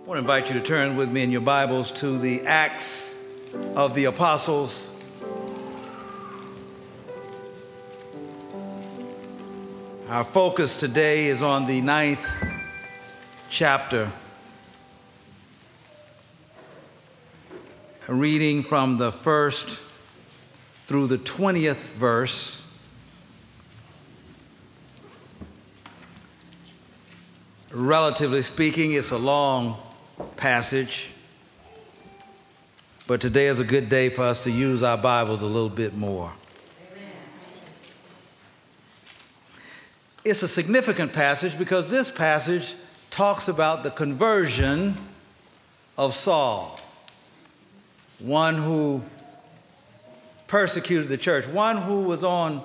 I 0.00 0.08
want 0.10 0.16
to 0.16 0.20
invite 0.22 0.48
you 0.48 0.58
to 0.58 0.64
turn 0.64 0.96
with 0.96 1.12
me 1.12 1.22
in 1.22 1.30
your 1.30 1.42
Bibles 1.42 1.90
to 2.00 2.18
the 2.18 2.40
Acts 2.46 3.22
of 3.76 3.94
the 3.94 4.06
Apostles. 4.06 4.96
Our 10.08 10.24
focus 10.24 10.80
today 10.80 11.26
is 11.26 11.42
on 11.42 11.66
the 11.66 11.82
ninth 11.82 12.26
chapter. 13.50 14.10
A 18.08 18.14
reading 18.14 18.62
from 18.62 18.96
the 18.96 19.12
first 19.12 19.82
through 20.86 21.08
the 21.08 21.18
20th 21.18 21.92
verse. 21.92 22.66
Relatively 27.70 28.42
speaking, 28.42 28.92
it's 28.92 29.12
a 29.12 29.18
long 29.18 29.76
passage, 30.40 31.12
but 33.06 33.20
today 33.20 33.48
is 33.48 33.58
a 33.58 33.64
good 33.64 33.90
day 33.90 34.08
for 34.08 34.22
us 34.22 34.44
to 34.44 34.50
use 34.50 34.82
our 34.82 34.96
Bibles 34.96 35.42
a 35.42 35.46
little 35.46 35.68
bit 35.68 35.94
more. 35.94 36.32
It's 40.24 40.42
a 40.42 40.48
significant 40.48 41.12
passage 41.12 41.58
because 41.58 41.90
this 41.90 42.10
passage 42.10 42.74
talks 43.10 43.48
about 43.48 43.82
the 43.82 43.90
conversion 43.90 44.96
of 45.98 46.14
Saul, 46.14 46.80
one 48.18 48.54
who 48.54 49.02
persecuted 50.46 51.08
the 51.08 51.18
church, 51.18 51.46
one 51.46 51.76
who 51.76 52.04
was 52.04 52.24
on 52.24 52.62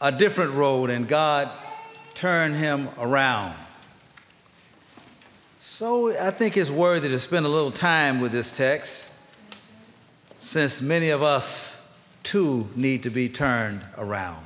a 0.00 0.10
different 0.10 0.54
road 0.54 0.90
and 0.90 1.06
God 1.06 1.48
turned 2.14 2.56
him 2.56 2.88
around. 2.98 3.54
So 5.78 6.18
I 6.18 6.30
think 6.30 6.56
it's 6.56 6.70
worthy 6.70 7.10
to 7.10 7.18
spend 7.18 7.44
a 7.44 7.50
little 7.50 7.70
time 7.70 8.22
with 8.22 8.32
this 8.32 8.50
text 8.50 9.12
since 10.36 10.80
many 10.80 11.10
of 11.10 11.22
us 11.22 11.94
too 12.22 12.70
need 12.74 13.02
to 13.02 13.10
be 13.10 13.28
turned 13.28 13.82
around. 13.98 14.42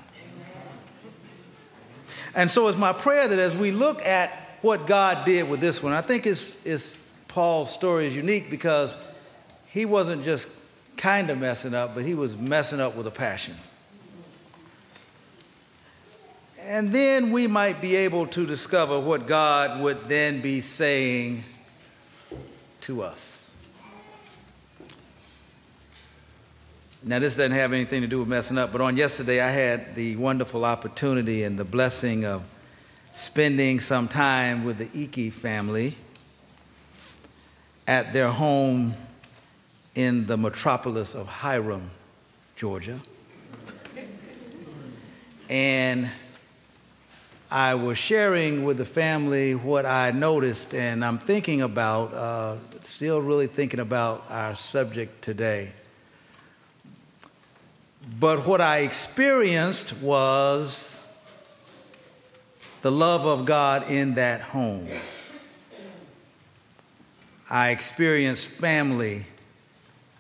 And 2.34 2.50
so 2.50 2.66
it's 2.66 2.76
my 2.76 2.92
prayer 2.92 3.28
that 3.28 3.38
as 3.38 3.54
we 3.54 3.70
look 3.70 4.04
at 4.04 4.58
what 4.62 4.88
God 4.88 5.24
did 5.24 5.48
with 5.48 5.60
this 5.60 5.80
one, 5.80 5.92
I 5.92 6.00
think 6.00 6.26
it's, 6.26 6.66
it's 6.66 6.96
Paul's 7.28 7.72
story 7.72 8.08
is 8.08 8.16
unique 8.16 8.50
because 8.50 8.96
he 9.68 9.84
wasn't 9.84 10.24
just 10.24 10.48
kind 10.96 11.30
of 11.30 11.38
messing 11.38 11.74
up, 11.74 11.94
but 11.94 12.04
he 12.04 12.14
was 12.14 12.36
messing 12.36 12.80
up 12.80 12.96
with 12.96 13.06
a 13.06 13.12
passion. 13.12 13.54
And 16.62 16.92
then 16.92 17.32
we 17.32 17.46
might 17.46 17.80
be 17.80 17.96
able 17.96 18.26
to 18.28 18.46
discover 18.46 18.98
what 19.00 19.26
God 19.26 19.80
would 19.82 20.02
then 20.02 20.40
be 20.40 20.60
saying 20.60 21.44
to 22.82 23.02
us. 23.02 23.52
Now, 27.02 27.18
this 27.18 27.36
doesn't 27.36 27.52
have 27.52 27.72
anything 27.72 28.02
to 28.02 28.06
do 28.06 28.18
with 28.20 28.28
messing 28.28 28.58
up, 28.58 28.72
but 28.72 28.82
on 28.82 28.96
yesterday 28.96 29.40
I 29.40 29.50
had 29.50 29.94
the 29.94 30.16
wonderful 30.16 30.66
opportunity 30.66 31.44
and 31.44 31.58
the 31.58 31.64
blessing 31.64 32.26
of 32.26 32.42
spending 33.12 33.80
some 33.80 34.06
time 34.06 34.64
with 34.64 34.76
the 34.76 35.02
Iki 35.02 35.30
family 35.30 35.96
at 37.88 38.12
their 38.12 38.28
home 38.28 38.94
in 39.94 40.26
the 40.26 40.36
metropolis 40.36 41.14
of 41.14 41.26
Hiram, 41.26 41.90
Georgia. 42.54 43.00
And 45.48 46.10
I 47.52 47.74
was 47.74 47.98
sharing 47.98 48.62
with 48.62 48.76
the 48.76 48.84
family 48.84 49.56
what 49.56 49.84
I 49.84 50.12
noticed, 50.12 50.72
and 50.72 51.04
I'm 51.04 51.18
thinking 51.18 51.62
about, 51.62 52.14
uh, 52.14 52.56
still 52.82 53.20
really 53.20 53.48
thinking 53.48 53.80
about 53.80 54.24
our 54.28 54.54
subject 54.54 55.20
today. 55.20 55.72
But 58.20 58.46
what 58.46 58.60
I 58.60 58.78
experienced 58.78 60.00
was 60.00 61.04
the 62.82 62.92
love 62.92 63.26
of 63.26 63.46
God 63.46 63.90
in 63.90 64.14
that 64.14 64.42
home. 64.42 64.86
I 67.50 67.70
experienced 67.70 68.48
family 68.50 69.26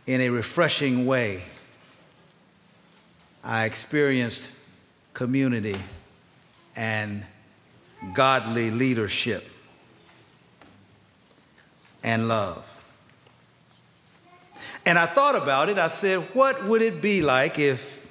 in 0.04 0.20
a 0.20 0.30
refreshing 0.30 1.06
way. 1.06 1.44
I 3.44 3.66
experienced 3.66 4.52
community 5.14 5.76
and 6.76 7.24
godly 8.14 8.70
leadership 8.70 9.46
and 12.02 12.28
love. 12.28 12.66
And 14.86 14.98
I 14.98 15.06
thought 15.06 15.36
about 15.36 15.68
it. 15.68 15.78
I 15.78 15.88
said, 15.88 16.20
what 16.34 16.64
would 16.64 16.82
it 16.82 17.02
be 17.02 17.20
like 17.20 17.58
if 17.58 18.10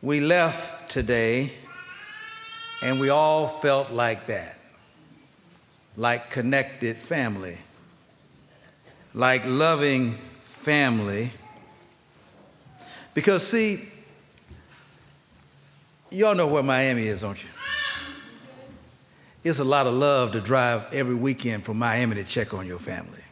we 0.00 0.20
left 0.20 0.90
today 0.90 1.52
and 2.82 2.98
we 2.98 3.10
all 3.10 3.46
felt 3.46 3.90
like 3.90 4.26
that? 4.26 4.58
Like 5.96 6.30
connected 6.30 6.96
family, 6.96 7.58
like 9.12 9.42
loving 9.44 10.18
family. 10.40 11.30
Because, 13.12 13.46
see, 13.46 13.88
Y'all 16.14 16.36
know 16.36 16.46
where 16.46 16.62
Miami 16.62 17.08
is, 17.08 17.22
don't 17.22 17.42
you? 17.42 17.48
It's 19.42 19.58
a 19.58 19.64
lot 19.64 19.88
of 19.88 19.94
love 19.94 20.30
to 20.32 20.40
drive 20.40 20.94
every 20.94 21.16
weekend 21.16 21.64
from 21.64 21.76
Miami 21.76 22.14
to 22.14 22.24
check 22.24 22.54
on 22.54 22.68
your 22.68 22.78
family 22.78 23.24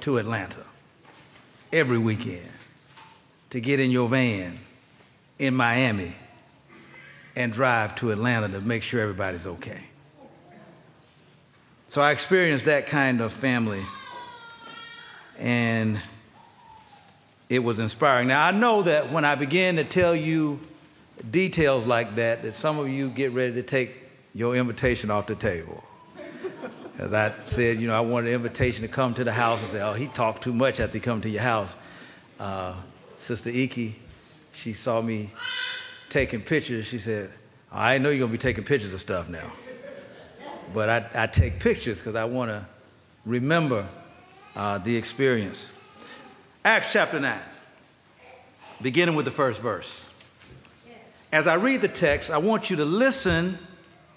to 0.00 0.16
Atlanta 0.16 0.64
every 1.74 1.98
weekend 1.98 2.48
to 3.50 3.60
get 3.60 3.80
in 3.80 3.90
your 3.90 4.08
van 4.08 4.58
in 5.38 5.54
Miami 5.54 6.16
and 7.36 7.52
drive 7.52 7.94
to 7.96 8.12
Atlanta 8.12 8.48
to 8.48 8.62
make 8.62 8.82
sure 8.82 9.02
everybody's 9.02 9.46
okay. 9.46 9.84
So 11.86 12.00
I 12.00 12.12
experienced 12.12 12.64
that 12.64 12.86
kind 12.86 13.20
of 13.20 13.30
family 13.30 13.82
and 15.38 16.00
it 17.50 17.58
was 17.58 17.78
inspiring. 17.78 18.28
Now 18.28 18.46
I 18.46 18.52
know 18.52 18.80
that 18.82 19.12
when 19.12 19.26
I 19.26 19.34
begin 19.34 19.76
to 19.76 19.84
tell 19.84 20.16
you 20.16 20.60
details 21.30 21.86
like 21.86 22.16
that 22.16 22.42
that 22.42 22.54
some 22.54 22.78
of 22.78 22.88
you 22.88 23.08
get 23.08 23.32
ready 23.32 23.54
to 23.54 23.62
take 23.62 23.94
your 24.34 24.56
invitation 24.56 25.10
off 25.10 25.26
the 25.26 25.34
table. 25.34 25.84
As 26.98 27.12
I 27.12 27.32
said, 27.44 27.80
you 27.80 27.88
know, 27.88 27.96
I 27.96 28.00
wanted 28.00 28.28
an 28.28 28.34
invitation 28.34 28.82
to 28.82 28.88
come 28.88 29.14
to 29.14 29.24
the 29.24 29.32
house 29.32 29.60
and 29.60 29.68
say, 29.68 29.82
oh, 29.82 29.94
he 29.94 30.06
talked 30.06 30.42
too 30.44 30.52
much 30.52 30.78
after 30.78 30.94
he 30.94 31.00
come 31.00 31.20
to 31.22 31.28
your 31.28 31.42
house. 31.42 31.76
Uh, 32.38 32.74
Sister 33.16 33.50
Iki, 33.50 33.96
she 34.52 34.72
saw 34.72 35.00
me 35.02 35.30
taking 36.08 36.40
pictures. 36.40 36.86
She 36.86 36.98
said, 36.98 37.30
I 37.72 37.98
know 37.98 38.10
you're 38.10 38.20
going 38.20 38.30
to 38.30 38.32
be 38.32 38.38
taking 38.38 38.62
pictures 38.62 38.92
of 38.92 39.00
stuff 39.00 39.28
now. 39.28 39.52
But 40.72 40.88
I, 40.88 41.24
I 41.24 41.26
take 41.26 41.58
pictures 41.58 41.98
because 41.98 42.14
I 42.14 42.24
want 42.24 42.50
to 42.50 42.64
remember 43.26 43.88
uh, 44.54 44.78
the 44.78 44.96
experience. 44.96 45.72
Acts 46.64 46.92
chapter 46.92 47.18
9, 47.18 47.40
beginning 48.80 49.16
with 49.16 49.24
the 49.24 49.30
first 49.30 49.60
verse. 49.60 50.13
As 51.34 51.48
I 51.48 51.54
read 51.54 51.80
the 51.80 51.88
text, 51.88 52.30
I 52.30 52.38
want 52.38 52.70
you 52.70 52.76
to 52.76 52.84
listen 52.84 53.58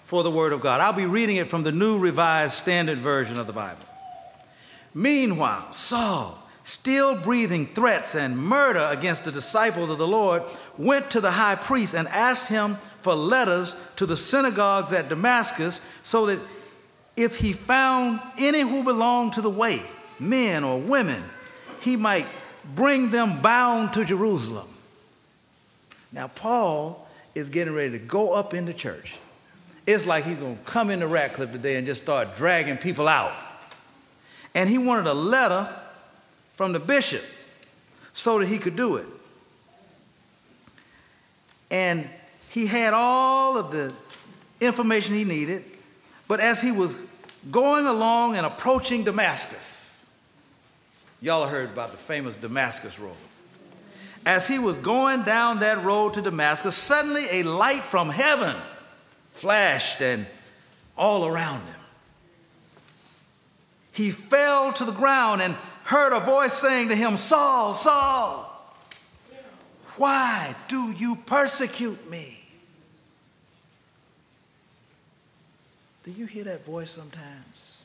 for 0.02 0.22
the 0.22 0.30
Word 0.30 0.52
of 0.52 0.60
God. 0.60 0.80
I'll 0.80 0.92
be 0.92 1.04
reading 1.04 1.34
it 1.34 1.48
from 1.48 1.64
the 1.64 1.72
New 1.72 1.98
Revised 1.98 2.52
Standard 2.52 2.98
Version 2.98 3.40
of 3.40 3.48
the 3.48 3.52
Bible. 3.52 3.84
Meanwhile, 4.94 5.72
Saul, 5.72 6.38
still 6.62 7.20
breathing 7.20 7.66
threats 7.66 8.14
and 8.14 8.38
murder 8.38 8.86
against 8.92 9.24
the 9.24 9.32
disciples 9.32 9.90
of 9.90 9.98
the 9.98 10.06
Lord, 10.06 10.44
went 10.76 11.10
to 11.10 11.20
the 11.20 11.32
high 11.32 11.56
priest 11.56 11.92
and 11.92 12.06
asked 12.06 12.46
him 12.46 12.76
for 13.00 13.16
letters 13.16 13.74
to 13.96 14.06
the 14.06 14.16
synagogues 14.16 14.92
at 14.92 15.08
Damascus 15.08 15.80
so 16.04 16.26
that 16.26 16.38
if 17.16 17.38
he 17.38 17.52
found 17.52 18.20
any 18.38 18.60
who 18.60 18.84
belonged 18.84 19.32
to 19.32 19.40
the 19.40 19.50
way, 19.50 19.82
men 20.20 20.62
or 20.62 20.78
women, 20.78 21.24
he 21.80 21.96
might 21.96 22.26
bring 22.76 23.10
them 23.10 23.42
bound 23.42 23.92
to 23.94 24.04
Jerusalem. 24.04 24.68
Now, 26.12 26.28
Paul 26.28 27.06
is 27.38 27.48
getting 27.48 27.72
ready 27.72 27.92
to 27.92 27.98
go 27.98 28.32
up 28.32 28.52
in 28.52 28.64
the 28.66 28.74
church. 28.74 29.16
It's 29.86 30.06
like 30.06 30.24
he's 30.24 30.36
going 30.36 30.56
to 30.56 30.62
come 30.64 30.90
into 30.90 31.06
Radcliffe 31.06 31.52
today 31.52 31.76
and 31.76 31.86
just 31.86 32.02
start 32.02 32.36
dragging 32.36 32.76
people 32.76 33.08
out. 33.08 33.32
And 34.54 34.68
he 34.68 34.76
wanted 34.76 35.06
a 35.06 35.14
letter 35.14 35.68
from 36.52 36.72
the 36.72 36.80
bishop 36.80 37.22
so 38.12 38.40
that 38.40 38.48
he 38.48 38.58
could 38.58 38.76
do 38.76 38.96
it. 38.96 39.06
And 41.70 42.08
he 42.50 42.66
had 42.66 42.92
all 42.92 43.56
of 43.56 43.70
the 43.70 43.94
information 44.60 45.14
he 45.14 45.24
needed, 45.24 45.64
but 46.26 46.40
as 46.40 46.60
he 46.60 46.72
was 46.72 47.02
going 47.50 47.86
along 47.86 48.36
and 48.36 48.44
approaching 48.44 49.04
Damascus, 49.04 50.10
y'all 51.20 51.46
heard 51.46 51.70
about 51.70 51.92
the 51.92 51.98
famous 51.98 52.36
Damascus 52.36 52.98
Road 52.98 53.14
as 54.26 54.46
he 54.46 54.58
was 54.58 54.78
going 54.78 55.22
down 55.22 55.60
that 55.60 55.82
road 55.84 56.14
to 56.14 56.22
Damascus, 56.22 56.76
suddenly 56.76 57.26
a 57.30 57.42
light 57.42 57.82
from 57.82 58.10
heaven 58.10 58.54
flashed 59.30 60.00
and 60.00 60.26
all 60.96 61.26
around 61.26 61.60
him. 61.60 61.74
he 63.92 64.10
fell 64.10 64.72
to 64.72 64.84
the 64.84 64.92
ground 64.92 65.42
and 65.42 65.54
heard 65.84 66.12
a 66.12 66.20
voice 66.20 66.52
saying 66.52 66.88
to 66.88 66.94
him, 66.94 67.16
Saul, 67.16 67.74
Saul, 67.74 68.44
why 69.96 70.54
do 70.68 70.92
you 70.92 71.16
persecute 71.16 72.08
me? 72.10 72.38
Do 76.04 76.12
you 76.12 76.26
hear 76.26 76.44
that 76.44 76.64
voice 76.64 76.90
sometimes? 76.90 77.84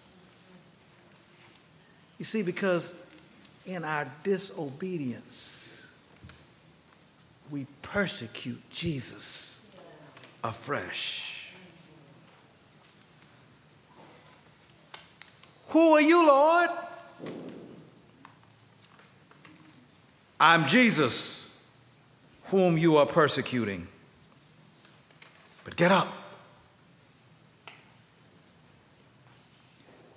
You 2.19 2.25
see, 2.25 2.43
because 2.43 2.93
in 3.65 3.83
our 3.83 4.07
disobedience, 4.23 5.82
we 7.53 7.67
persecute 7.83 8.59
Jesus 8.71 9.69
afresh. 10.43 11.51
Who 15.67 15.93
are 15.93 16.01
you, 16.01 16.25
Lord? 16.25 16.71
I'm 20.39 20.65
Jesus, 20.65 21.55
whom 22.45 22.75
you 22.75 22.97
are 22.97 23.05
persecuting. 23.05 23.87
But 25.63 25.75
get 25.75 25.91
up 25.91 26.11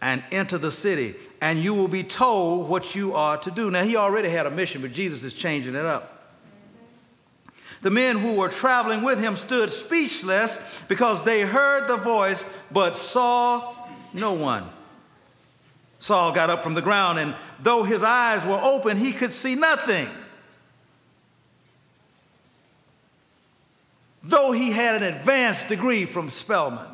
and 0.01 0.25
enter 0.33 0.57
the 0.57 0.71
city, 0.71 1.15
and 1.43 1.59
you 1.59 1.75
will 1.75 1.87
be 1.87 2.03
told 2.03 2.71
what 2.71 2.95
you 2.95 3.13
are 3.13 3.37
to 3.37 3.51
do. 3.51 3.71
Now, 3.71 3.83
he 3.83 3.95
already 3.95 4.31
had 4.31 4.47
a 4.47 4.51
mission, 4.51 4.81
but 4.81 4.93
Jesus 4.93 5.23
is 5.23 5.35
changing 5.35 5.75
it 5.75 5.85
up. 5.85 6.16
The 7.83 7.91
men 7.91 8.19
who 8.19 8.35
were 8.35 8.49
traveling 8.49 9.03
with 9.03 9.21
him 9.21 9.37
stood 9.37 9.71
speechless 9.71 10.61
because 10.89 11.25
they 11.25 11.43
heard 11.43 11.89
the 11.89 11.97
voice 11.97 12.47
but 12.71 12.97
saw 12.97 13.75
no 14.13 14.33
one. 14.33 14.65
Saul 15.99 16.33
got 16.33 16.51
up 16.51 16.63
from 16.63 16.75
the 16.75 16.83
ground, 16.83 17.19
and 17.19 17.35
though 17.61 17.83
his 17.83 18.03
eyes 18.03 18.45
were 18.45 18.61
open, 18.63 18.97
he 18.97 19.13
could 19.13 19.33
see 19.33 19.55
nothing. 19.55 20.09
Though 24.23 24.53
he 24.53 24.73
had 24.73 25.03
an 25.03 25.15
advanced 25.15 25.69
degree 25.69 26.05
from 26.05 26.29
Spelman, 26.29 26.89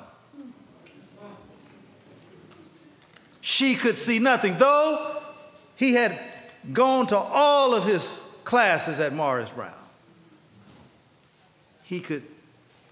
she 3.41 3.75
could 3.75 3.97
see 3.97 4.19
nothing. 4.19 4.59
Though 4.59 5.23
he 5.77 5.95
had 5.95 6.19
gone 6.73 7.07
to 7.09 7.17
all 7.17 7.75
of 7.75 7.85
his 7.85 8.21
classes 8.45 9.01
at 9.01 9.13
Morris 9.13 9.51
Brown, 9.51 9.82
he 11.93 12.01
could 12.01 12.23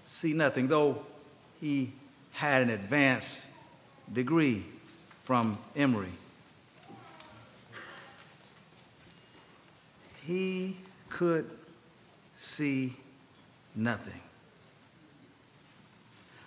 see 0.05 0.31
nothing, 0.31 0.67
though 0.67 1.01
he 1.59 1.91
had 2.33 2.61
an 2.61 2.69
advanced 2.69 3.47
degree 4.13 4.63
from 5.23 5.57
Emory. 5.75 6.11
He 10.21 10.77
could 11.09 11.49
see 12.35 12.93
nothing. 13.75 14.21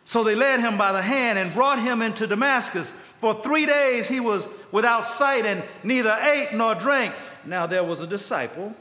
So 0.04 0.22
they 0.22 0.36
led 0.36 0.60
him 0.60 0.78
by 0.78 0.92
the 0.92 1.02
hand 1.02 1.40
and 1.40 1.52
brought 1.52 1.80
him 1.80 2.02
into 2.02 2.28
Damascus. 2.28 2.92
For 3.18 3.34
three 3.34 3.66
days 3.66 4.06
he 4.06 4.20
was 4.20 4.46
without 4.70 5.04
sight 5.04 5.44
and 5.44 5.60
neither 5.82 6.16
ate 6.22 6.52
nor 6.54 6.76
drank. 6.76 7.14
Now 7.44 7.66
there 7.66 7.82
was 7.82 8.00
a 8.00 8.06
disciple 8.06 8.76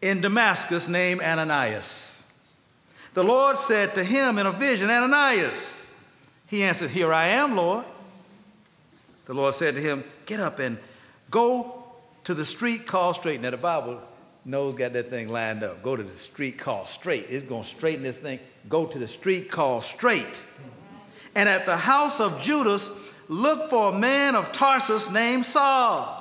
in 0.00 0.22
Damascus 0.22 0.88
named 0.88 1.20
Ananias. 1.20 2.19
The 3.14 3.24
Lord 3.24 3.56
said 3.56 3.94
to 3.94 4.04
him 4.04 4.38
in 4.38 4.46
a 4.46 4.52
vision, 4.52 4.90
Ananias. 4.90 5.90
He 6.46 6.62
answered, 6.62 6.90
Here 6.90 7.12
I 7.12 7.28
am, 7.28 7.56
Lord. 7.56 7.84
The 9.26 9.34
Lord 9.34 9.54
said 9.54 9.74
to 9.74 9.80
him, 9.80 10.04
Get 10.26 10.40
up 10.40 10.58
and 10.58 10.78
go 11.30 11.84
to 12.24 12.34
the 12.34 12.44
street 12.44 12.86
called 12.86 13.16
Straight. 13.16 13.40
Now, 13.40 13.50
the 13.50 13.56
Bible 13.56 14.00
knows, 14.44 14.76
got 14.76 14.92
that 14.92 15.08
thing 15.08 15.28
lined 15.28 15.62
up. 15.62 15.82
Go 15.82 15.96
to 15.96 16.02
the 16.02 16.16
street 16.16 16.58
called 16.58 16.88
Straight. 16.88 17.26
It's 17.28 17.46
going 17.46 17.64
to 17.64 17.68
straighten 17.68 18.02
this 18.02 18.16
thing. 18.16 18.38
Go 18.68 18.86
to 18.86 18.98
the 18.98 19.06
street 19.06 19.50
called 19.50 19.84
Straight. 19.84 20.42
And 21.34 21.48
at 21.48 21.66
the 21.66 21.76
house 21.76 22.20
of 22.20 22.40
Judas, 22.40 22.90
look 23.28 23.70
for 23.70 23.92
a 23.92 23.98
man 23.98 24.34
of 24.34 24.52
Tarsus 24.52 25.10
named 25.10 25.46
Saul. 25.46 26.16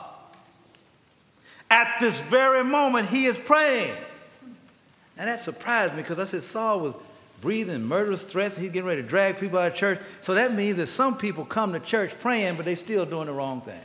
At 1.72 2.00
this 2.00 2.22
very 2.22 2.64
moment, 2.64 3.10
he 3.10 3.26
is 3.26 3.38
praying. 3.38 3.96
And 5.20 5.28
that 5.28 5.42
surprised 5.42 5.96
me 5.96 6.02
because 6.02 6.18
I 6.18 6.24
said 6.24 6.42
Saul 6.42 6.80
was 6.80 6.96
breathing 7.42 7.84
murderous 7.84 8.24
threats. 8.24 8.56
He's 8.56 8.72
getting 8.72 8.88
ready 8.88 9.02
to 9.02 9.08
drag 9.08 9.38
people 9.38 9.60
out 9.60 9.68
of 9.68 9.76
church. 9.76 10.00
So 10.22 10.34
that 10.36 10.54
means 10.54 10.78
that 10.78 10.88
some 10.88 11.18
people 11.18 11.44
come 11.44 11.74
to 11.74 11.80
church 11.82 12.18
praying, 12.22 12.56
but 12.56 12.64
they're 12.64 12.78
still 12.78 13.06
doing 13.06 13.28
the 13.28 13.34
wrong 13.34 13.60
thing. 13.60 13.82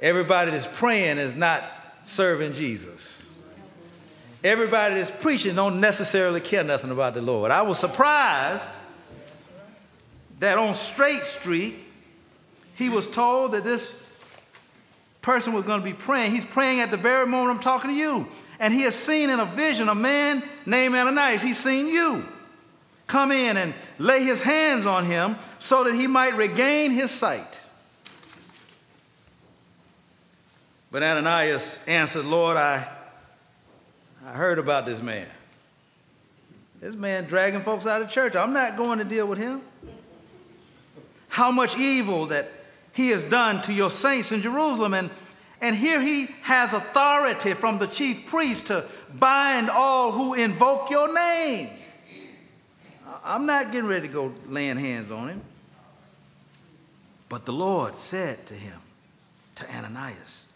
Everybody 0.00 0.50
that's 0.50 0.66
praying 0.66 1.18
is 1.18 1.36
not 1.36 1.62
serving 2.02 2.54
Jesus. 2.54 3.30
Everybody 4.42 4.96
that's 4.96 5.12
preaching 5.12 5.54
don't 5.54 5.78
necessarily 5.78 6.40
care 6.40 6.64
nothing 6.64 6.90
about 6.90 7.14
the 7.14 7.22
Lord. 7.22 7.52
I 7.52 7.62
was 7.62 7.78
surprised 7.78 8.68
that 10.40 10.58
on 10.58 10.74
Straight 10.74 11.22
Street, 11.22 11.76
he 12.74 12.88
was 12.88 13.06
told 13.06 13.52
that 13.52 13.62
this 13.62 13.96
person 15.22 15.52
was 15.52 15.64
going 15.64 15.80
to 15.80 15.84
be 15.84 15.94
praying. 15.94 16.32
He's 16.32 16.44
praying 16.44 16.80
at 16.80 16.90
the 16.90 16.96
very 16.96 17.26
moment 17.26 17.56
I'm 17.56 17.62
talking 17.62 17.90
to 17.90 17.96
you. 17.96 18.28
And 18.58 18.74
he 18.74 18.82
has 18.82 18.94
seen 18.94 19.30
in 19.30 19.40
a 19.40 19.44
vision 19.46 19.88
a 19.88 19.94
man 19.94 20.42
named 20.66 20.94
Ananias. 20.94 21.42
He's 21.42 21.58
seen 21.58 21.88
you 21.88 22.24
come 23.06 23.32
in 23.32 23.56
and 23.56 23.74
lay 23.98 24.24
his 24.24 24.42
hands 24.42 24.86
on 24.86 25.04
him 25.04 25.36
so 25.58 25.84
that 25.84 25.94
he 25.94 26.06
might 26.06 26.36
regain 26.36 26.90
his 26.90 27.10
sight. 27.10 27.60
But 30.90 31.02
Ananias 31.02 31.78
answered, 31.86 32.24
Lord, 32.24 32.56
I, 32.56 32.86
I 34.24 34.32
heard 34.32 34.58
about 34.58 34.86
this 34.86 35.00
man. 35.00 35.28
This 36.80 36.94
man 36.94 37.24
dragging 37.24 37.62
folks 37.62 37.86
out 37.86 38.02
of 38.02 38.10
church. 38.10 38.34
I'm 38.34 38.52
not 38.52 38.76
going 38.76 38.98
to 38.98 39.04
deal 39.04 39.26
with 39.26 39.38
him. 39.38 39.62
How 41.28 41.50
much 41.50 41.78
evil 41.78 42.26
that 42.26 42.50
he 42.94 43.08
has 43.10 43.22
done 43.24 43.62
to 43.62 43.72
your 43.72 43.90
saints 43.90 44.32
in 44.32 44.42
Jerusalem. 44.42 44.94
And, 44.94 45.10
and 45.60 45.74
here 45.74 46.00
he 46.00 46.26
has 46.42 46.72
authority 46.72 47.54
from 47.54 47.78
the 47.78 47.86
chief 47.86 48.26
priest 48.26 48.66
to 48.66 48.84
bind 49.14 49.70
all 49.70 50.12
who 50.12 50.34
invoke 50.34 50.90
your 50.90 51.12
name. 51.12 51.70
I'm 53.24 53.46
not 53.46 53.72
getting 53.72 53.88
ready 53.88 54.08
to 54.08 54.12
go 54.12 54.32
laying 54.48 54.76
hands 54.76 55.10
on 55.10 55.28
him. 55.28 55.42
But 57.28 57.46
the 57.46 57.52
Lord 57.52 57.96
said 57.96 58.44
to 58.46 58.54
him, 58.54 58.78
to 59.54 59.74
Ananias, 59.74 60.46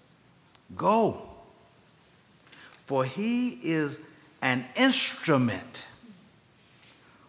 Go, 0.75 1.23
for 2.85 3.05
he 3.05 3.51
is 3.63 4.01
an 4.43 4.65
instrument 4.77 5.87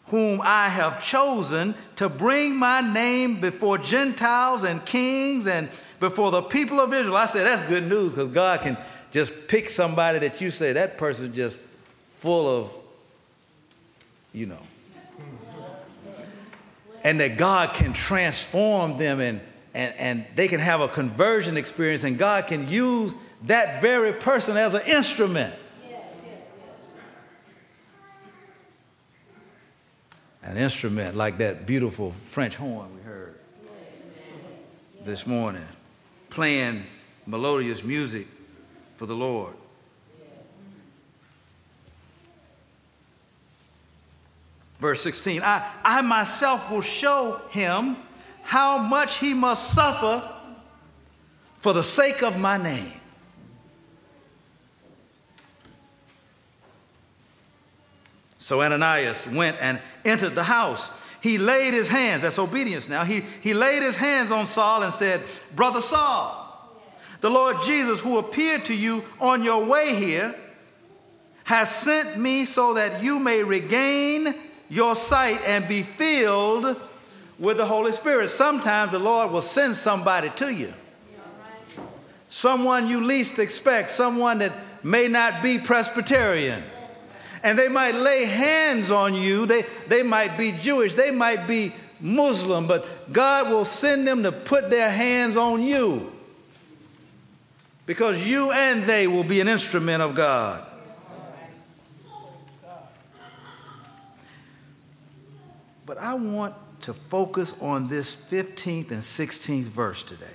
whom 0.08 0.42
I 0.42 0.70
have 0.70 1.04
chosen 1.04 1.76
to 1.98 2.10
bring 2.10 2.56
my 2.56 2.82
name 2.82 3.40
before 3.40 3.78
Gentiles 3.78 4.64
and 4.64 4.84
kings 4.86 5.48
and 5.48 5.70
before 6.00 6.32
the 6.32 6.42
people 6.42 6.80
of 6.80 6.94
Israel. 6.94 7.18
I 7.18 7.26
said, 7.26 7.46
that's 7.46 7.68
good 7.68 7.88
news 7.88 8.14
because 8.14 8.30
God 8.30 8.62
can 8.62 8.78
just 9.12 9.48
pick 9.48 9.70
somebody 9.70 10.20
that 10.20 10.40
you 10.40 10.52
say, 10.52 10.74
that 10.74 10.98
person's 10.98 11.36
just 11.36 11.62
full 12.06 12.48
of, 12.48 12.72
you 14.34 14.46
know. 14.46 14.62
And 17.04 17.20
that 17.20 17.38
God 17.38 17.74
can 17.74 17.94
transform 17.94 18.98
them 18.98 19.20
and, 19.20 19.42
and, 19.74 19.94
and 19.98 20.26
they 20.36 20.48
can 20.48 20.60
have 20.60 20.82
a 20.82 20.88
conversion 20.88 21.58
experience 21.58 22.04
and 22.04 22.18
God 22.18 22.48
can 22.48 22.68
use 22.68 23.14
that 23.44 23.82
very 23.82 24.14
person 24.14 24.58
as 24.58 24.74
an 24.74 24.82
instrument. 24.88 25.54
An 30.48 30.56
instrument 30.56 31.14
like 31.14 31.40
that 31.40 31.66
beautiful 31.66 32.14
French 32.30 32.56
horn 32.56 32.88
we 32.96 33.02
heard 33.02 33.36
this 35.04 35.28
morning, 35.28 35.68
playing 36.30 36.86
melodious 37.26 37.84
music 37.84 38.28
for 38.96 39.06
the 39.08 39.14
Lord. 39.14 39.54
Verse 44.80 45.02
16 45.02 45.42
I, 45.44 45.70
I 45.84 46.02
myself 46.02 46.72
will 46.72 46.80
show 46.80 47.42
him 47.50 47.98
how 48.44 48.78
much 48.78 49.18
he 49.18 49.34
must 49.34 49.74
suffer 49.74 50.24
for 51.58 51.74
the 51.74 51.84
sake 51.84 52.24
of 52.24 52.40
my 52.40 52.56
name. 52.56 52.94
So 58.38 58.62
Ananias 58.62 59.28
went 59.28 59.58
and 59.60 59.82
entered 60.08 60.36
the 60.36 60.44
house. 60.44 60.92
He 61.22 61.38
laid 61.38 61.74
his 61.74 61.90
hands, 61.90 62.22
that's 62.22 62.40
obedience 62.40 62.88
now. 62.88 63.04
He, 63.04 63.24
he 63.42 63.54
laid 63.54 63.82
his 63.84 63.98
hands 63.98 64.32
on 64.32 64.46
Saul 64.46 64.84
and 64.84 64.94
said, 64.94 65.22
Brother 65.56 65.82
Saul, 65.82 66.44
the 67.22 67.30
Lord 67.30 67.58
Jesus, 67.66 68.00
who 68.00 68.20
appeared 68.20 68.66
to 68.66 68.76
you 68.76 69.04
on 69.20 69.44
your 69.44 69.66
way 69.66 69.96
here, 69.96 70.36
has 71.44 71.74
sent 71.74 72.18
me 72.18 72.46
so 72.46 72.74
that 72.76 73.02
you 73.02 73.20
may 73.20 73.44
regain 73.44 74.36
your 74.70 74.96
sight 74.96 75.42
and 75.46 75.68
be 75.68 75.82
filled 75.82 76.80
with 77.40 77.58
the 77.58 77.66
Holy 77.66 77.92
Spirit. 77.92 78.30
Sometimes 78.30 78.92
the 78.92 79.00
Lord 79.00 79.32
will 79.32 79.42
send 79.42 79.76
somebody 79.76 80.30
to 80.36 80.54
you. 80.54 80.74
Someone 82.28 82.88
you 82.88 83.04
least 83.04 83.40
expect, 83.40 83.90
someone 83.90 84.40
that 84.40 84.52
may 84.84 85.08
not 85.08 85.42
be 85.42 85.58
Presbyterian. 85.58 86.64
And 87.48 87.58
they 87.58 87.70
might 87.70 87.96
lay 87.96 88.26
hands 88.26 88.92
on 88.92 89.14
you. 89.16 89.46
They, 89.46 89.62
they 89.88 90.04
might 90.04 90.38
be 90.38 90.52
Jewish, 90.52 90.96
they 90.96 91.12
might 91.12 91.48
be 91.48 91.72
Muslim, 92.02 92.68
but 92.68 93.14
God 93.14 93.50
will 93.50 93.64
send 93.64 94.06
them 94.06 94.24
to 94.24 94.34
put 94.34 94.70
their 94.70 94.90
hands 94.90 95.38
on 95.38 95.64
you 95.64 96.12
because 97.86 98.28
you 98.28 98.52
and 98.52 98.84
they 98.84 99.08
will 99.08 99.24
be 99.24 99.40
an 99.40 99.48
instrument 99.48 100.02
of 100.02 100.14
God. 100.14 100.62
But 105.86 106.00
I 106.00 106.16
want 106.16 106.54
to 106.82 106.94
focus 106.94 107.56
on 107.62 107.88
this 107.88 108.14
15th 108.14 108.92
and 108.92 109.00
16th 109.00 109.70
verse 109.70 110.04
today. 110.04 110.26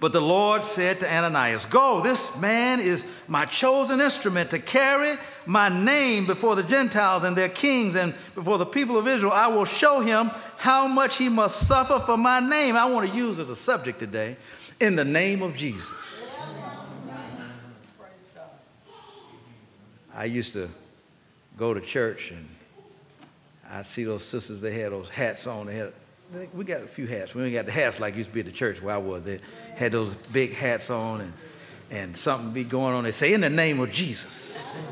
But 0.00 0.12
the 0.12 0.20
Lord 0.20 0.62
said 0.62 1.00
to 1.00 1.12
Ananias, 1.12 1.66
Go, 1.66 2.00
this 2.02 2.36
man 2.38 2.80
is 2.80 3.04
my 3.28 3.44
chosen 3.46 4.00
instrument 4.00 4.50
to 4.50 4.58
carry 4.58 5.16
my 5.46 5.68
name 5.68 6.26
before 6.26 6.56
the 6.56 6.62
Gentiles 6.62 7.22
and 7.22 7.36
their 7.36 7.48
kings 7.48 7.94
and 7.94 8.14
before 8.34 8.58
the 8.58 8.66
people 8.66 8.98
of 8.98 9.06
Israel. 9.06 9.32
I 9.32 9.46
will 9.48 9.64
show 9.64 10.00
him 10.00 10.30
how 10.56 10.88
much 10.88 11.16
he 11.16 11.28
must 11.28 11.68
suffer 11.68 11.98
for 12.00 12.16
my 12.16 12.40
name. 12.40 12.76
I 12.76 12.86
want 12.86 13.08
to 13.10 13.16
use 13.16 13.38
as 13.38 13.50
a 13.50 13.56
subject 13.56 13.98
today 13.98 14.36
in 14.80 14.96
the 14.96 15.04
name 15.04 15.42
of 15.42 15.56
Jesus. 15.56 16.36
I 20.12 20.26
used 20.26 20.52
to 20.52 20.68
go 21.56 21.74
to 21.74 21.80
church 21.80 22.30
and 22.30 22.48
I 23.68 23.82
see 23.82 24.04
those 24.04 24.24
sisters, 24.24 24.60
they 24.60 24.78
had 24.78 24.92
those 24.92 25.08
hats 25.08 25.46
on. 25.46 25.66
They 25.66 25.76
had, 25.76 25.92
we 26.52 26.64
got 26.64 26.82
a 26.82 26.86
few 26.86 27.06
hats. 27.06 27.34
We 27.34 27.44
ain't 27.44 27.54
got 27.54 27.66
the 27.66 27.72
hats 27.72 28.00
like 28.00 28.16
used 28.16 28.30
to 28.30 28.34
be 28.34 28.40
at 28.40 28.46
the 28.46 28.52
church 28.52 28.82
where 28.82 28.94
I 28.94 28.98
was. 28.98 29.24
They 29.24 29.40
had 29.76 29.92
those 29.92 30.14
big 30.32 30.54
hats 30.54 30.90
on 30.90 31.20
and, 31.20 31.32
and 31.90 32.16
something 32.16 32.50
be 32.50 32.64
going 32.64 32.94
on. 32.94 33.04
They 33.04 33.12
say, 33.12 33.34
in 33.34 33.40
the 33.40 33.50
name 33.50 33.80
of 33.80 33.92
Jesus. 33.92 34.90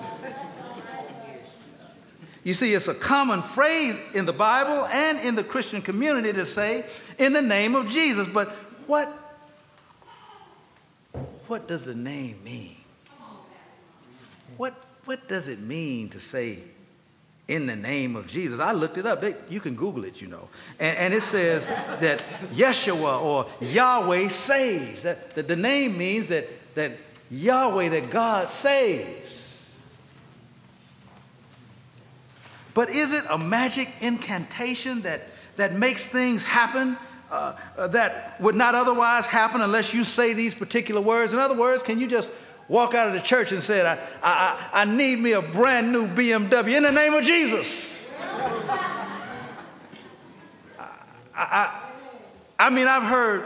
You 2.44 2.54
see, 2.54 2.74
it's 2.74 2.88
a 2.88 2.94
common 2.94 3.40
phrase 3.40 3.98
in 4.14 4.26
the 4.26 4.32
Bible 4.32 4.86
and 4.86 5.20
in 5.20 5.36
the 5.36 5.44
Christian 5.44 5.80
community 5.80 6.32
to 6.32 6.44
say, 6.44 6.84
in 7.18 7.32
the 7.32 7.42
name 7.42 7.76
of 7.76 7.88
Jesus. 7.88 8.28
But 8.28 8.48
what, 8.88 9.08
what 11.46 11.68
does 11.68 11.84
the 11.84 11.94
name 11.94 12.42
mean? 12.42 12.76
What, 14.56 14.74
what 15.04 15.28
does 15.28 15.48
it 15.48 15.60
mean 15.60 16.08
to 16.10 16.20
say, 16.20 16.64
in 17.52 17.66
the 17.66 17.76
name 17.76 18.16
of 18.16 18.26
Jesus? 18.26 18.60
I 18.60 18.72
looked 18.72 18.96
it 18.96 19.06
up. 19.06 19.20
They, 19.20 19.34
you 19.48 19.60
can 19.60 19.74
Google 19.74 20.04
it, 20.04 20.22
you 20.22 20.28
know. 20.28 20.48
And, 20.80 20.96
and 20.96 21.14
it 21.14 21.22
says 21.22 21.64
that 22.00 22.20
Yeshua 22.54 23.20
or 23.20 23.46
Yahweh 23.60 24.28
saves. 24.28 25.02
That, 25.02 25.34
that 25.34 25.48
the 25.48 25.56
name 25.56 25.98
means 25.98 26.28
that, 26.28 26.48
that 26.74 26.92
Yahweh, 27.30 27.90
that 27.90 28.10
God 28.10 28.48
saves. 28.48 29.84
But 32.74 32.88
is 32.88 33.12
it 33.12 33.24
a 33.28 33.36
magic 33.36 33.90
incantation 34.00 35.02
that, 35.02 35.22
that 35.56 35.74
makes 35.74 36.06
things 36.06 36.44
happen 36.44 36.96
uh, 37.30 37.54
that 37.88 38.40
would 38.40 38.54
not 38.54 38.74
otherwise 38.74 39.26
happen 39.26 39.60
unless 39.60 39.92
you 39.92 40.04
say 40.04 40.32
these 40.32 40.54
particular 40.54 41.00
words? 41.00 41.34
In 41.34 41.38
other 41.38 41.56
words, 41.56 41.82
can 41.82 41.98
you 41.98 42.06
just 42.06 42.30
walk 42.72 42.94
out 42.94 43.06
of 43.06 43.12
the 43.12 43.20
church 43.20 43.52
and 43.52 43.62
said, 43.62 43.84
I, 43.84 43.98
I, 44.22 44.82
I 44.82 44.84
need 44.86 45.18
me 45.18 45.32
a 45.32 45.42
brand 45.42 45.92
new 45.92 46.06
BMW 46.08 46.78
in 46.78 46.82
the 46.82 46.90
name 46.90 47.12
of 47.12 47.22
Jesus? 47.22 48.10
I, 51.34 51.36
I, 51.36 51.82
I 52.58 52.70
mean, 52.70 52.88
I've 52.88 53.02
heard 53.02 53.44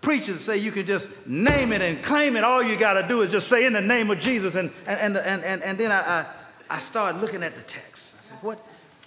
preachers 0.00 0.40
say 0.40 0.58
you 0.58 0.72
can 0.72 0.86
just 0.86 1.26
name 1.26 1.72
it 1.72 1.82
and 1.82 2.02
claim 2.02 2.36
it. 2.36 2.42
All 2.42 2.62
you 2.62 2.76
got 2.76 3.00
to 3.00 3.06
do 3.06 3.22
is 3.22 3.30
just 3.30 3.46
say 3.46 3.64
in 3.64 3.72
the 3.74 3.80
name 3.80 4.10
of 4.10 4.18
Jesus. 4.18 4.56
And, 4.56 4.72
and, 4.86 5.16
and, 5.16 5.44
and, 5.44 5.62
and 5.62 5.78
then 5.78 5.92
I, 5.92 6.00
I, 6.00 6.26
I 6.68 6.78
started 6.80 7.20
looking 7.20 7.44
at 7.44 7.54
the 7.54 7.62
text 7.62 8.16
I 8.18 8.22
said, 8.22 8.38
what, 8.42 8.58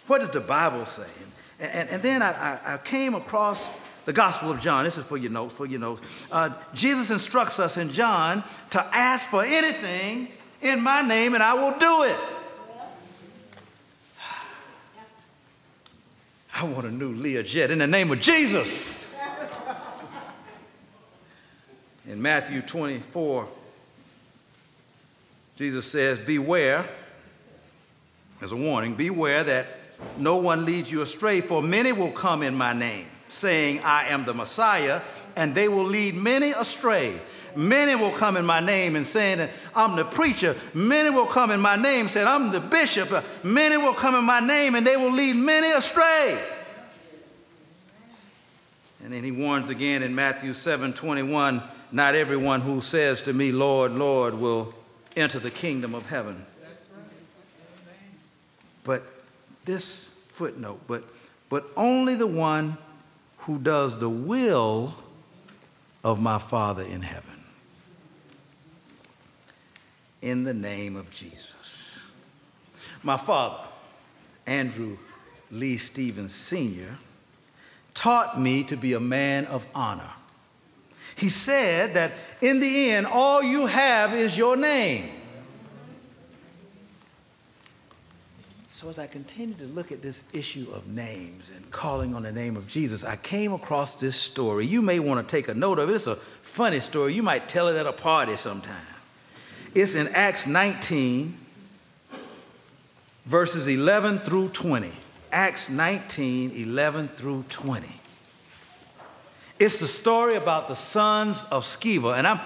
what 0.08 0.22
does 0.22 0.32
the 0.32 0.40
Bible 0.40 0.86
say? 0.86 1.08
And, 1.60 1.72
and, 1.72 1.90
and 1.90 2.04
then 2.04 2.22
I, 2.22 2.32
I, 2.32 2.74
I, 2.74 2.78
came 2.78 3.16
across 3.16 3.70
the 4.08 4.14
Gospel 4.14 4.52
of 4.52 4.62
John. 4.62 4.86
This 4.86 4.98
is 4.98 5.04
for 5.04 5.18
your 5.18 5.30
notes, 5.32 5.54
for 5.54 5.66
your 5.66 5.82
notes. 5.82 6.02
Uh, 6.32 6.52
Jesus 6.74 7.12
instructs 7.12 7.60
us 7.60 7.76
in 7.76 7.92
John 7.92 8.42
to 8.70 8.80
ask 8.96 9.30
for 9.30 9.44
anything 9.44 10.30
in 10.62 10.80
my 10.80 11.02
name 11.02 11.34
and 11.34 11.44
I 11.44 11.54
will 11.56 11.78
do 11.78 12.04
it. 12.04 12.16
I 16.56 16.64
want 16.64 16.88
a 16.88 16.92
new 16.92 17.14
Learjet 17.14 17.70
in 17.70 17.80
the 17.80 17.86
name 17.86 18.10
of 18.10 18.22
Jesus. 18.22 19.20
In 22.08 22.22
Matthew 22.22 22.62
24, 22.62 23.46
Jesus 25.58 25.86
says, 25.86 26.18
Beware 26.22 26.88
as 28.40 28.54
a 28.54 28.56
warning, 28.56 28.96
beware 28.96 29.44
that 29.44 29.68
no 30.18 30.38
one 30.38 30.64
leads 30.64 30.90
you 30.90 31.02
astray, 31.02 31.42
for 31.42 31.62
many 31.62 31.92
will 31.92 32.12
come 32.12 32.42
in 32.42 32.56
my 32.56 32.72
name, 32.72 33.08
saying, 33.30 33.82
I 33.84 34.08
am 34.08 34.26
the 34.26 34.34
Messiah, 34.34 35.02
and 35.36 35.54
they 35.54 35.68
will 35.68 35.86
lead 35.86 36.16
many 36.16 36.52
astray. 36.52 37.20
Many 37.56 37.96
will 37.96 38.12
come 38.12 38.38
in 38.38 38.46
my 38.46 38.60
name 38.60 38.96
and 38.96 39.06
saying 39.06 39.50
I'm 39.76 39.96
the 39.96 40.06
preacher. 40.06 40.56
Many 40.74 41.10
will 41.10 41.26
come 41.26 41.50
in 41.50 41.60
my 41.60 41.76
name 41.76 42.08
saying 42.08 42.28
I'm 42.28 42.52
the 42.52 42.60
bishop. 42.60 43.10
Many 43.44 43.78
will 43.78 43.96
come 43.96 44.14
in 44.14 44.24
my 44.24 44.40
name 44.40 44.76
and 44.76 44.86
they 44.86 44.96
will 44.96 45.12
lead 45.12 45.36
many 45.36 45.72
astray. 45.72 46.40
And 49.04 49.12
then 49.12 49.24
he 49.24 49.32
warns 49.32 49.70
again 49.70 50.04
in 50.04 50.14
Matthew 50.14 50.54
7 50.54 50.94
21 50.94 51.64
not 51.92 52.14
everyone 52.14 52.62
who 52.62 52.82
says 52.82 53.24
to 53.24 53.34
me, 53.34 53.52
Lord, 53.52 53.94
Lord, 53.94 54.36
will 54.36 54.74
enter 55.16 55.40
the 55.40 55.50
kingdom 55.50 55.96
of 55.96 56.08
heaven 56.10 56.46
but 58.88 59.04
this 59.66 60.10
footnote, 60.30 60.80
but, 60.88 61.04
but 61.50 61.66
only 61.76 62.16
the 62.16 62.26
one 62.26 62.78
who 63.38 63.60
does 63.60 64.00
the 64.00 64.10
will 64.10 64.96
of 66.04 66.20
my 66.20 66.40
Father 66.40 66.84
in 66.84 67.02
heaven. 67.02 67.44
In 70.22 70.44
the 70.44 70.54
name 70.54 70.96
of 70.96 71.12
Jesus. 71.12 72.00
My 73.04 73.18
father, 73.18 73.64
Andrew 74.46 74.98
Lee 75.52 75.78
Stevens 75.78 76.34
Sr., 76.34 76.98
taught 77.94 78.40
me 78.40 78.64
to 78.64 78.76
be 78.76 78.94
a 78.94 79.00
man 79.00 79.46
of 79.46 79.66
honor. 79.74 80.12
He 81.16 81.30
said 81.30 81.96
that 81.96 82.12
in 82.42 82.60
the 82.60 82.92
end, 82.92 83.08
all 83.08 83.42
you 83.42 83.66
have 83.66 84.14
is 84.14 84.38
your 84.38 84.56
name. 84.56 85.10
So, 88.80 88.90
as 88.90 89.00
I 89.00 89.08
continued 89.08 89.58
to 89.58 89.66
look 89.66 89.92
at 89.92 90.04
this 90.04 90.22
issue 90.34 90.68
of 90.72 90.86
names 90.86 91.50
and 91.50 91.72
calling 91.72 92.14
on 92.14 92.22
the 92.22 92.32
name 92.32 92.56
of 92.56 92.68
Jesus, 92.68 93.04
I 93.04 93.16
came 93.16 93.52
across 93.52 93.96
this 93.96 94.16
story. 94.16 94.68
You 94.68 94.84
may 94.84 95.00
want 95.00 95.28
to 95.28 95.36
take 95.36 95.48
a 95.48 95.56
note 95.56 95.80
of 95.80 95.90
it. 95.90 95.96
It's 95.96 96.06
a 96.06 96.16
funny 96.16 96.80
story. 96.80 97.16
You 97.16 97.24
might 97.24 97.50
tell 97.50 97.70
it 97.70 97.76
at 97.76 97.88
a 97.88 97.92
party 97.92 98.36
sometime. 98.36 98.94
It's 99.74 99.96
in 99.96 100.08
Acts 100.10 100.46
19, 100.46 101.36
verses 103.26 103.66
11 103.66 104.20
through 104.20 104.50
20. 104.50 104.92
Acts 105.32 105.72
19, 105.72 106.52
11 106.52 107.08
through 107.08 107.46
20. 107.50 107.88
It's 109.58 109.80
the 109.80 109.88
story 109.88 110.36
about 110.36 110.68
the 110.68 110.76
sons 110.76 111.46
of 111.46 111.64
Sceva. 111.64 112.16
And 112.16 112.28
I'm, 112.28 112.40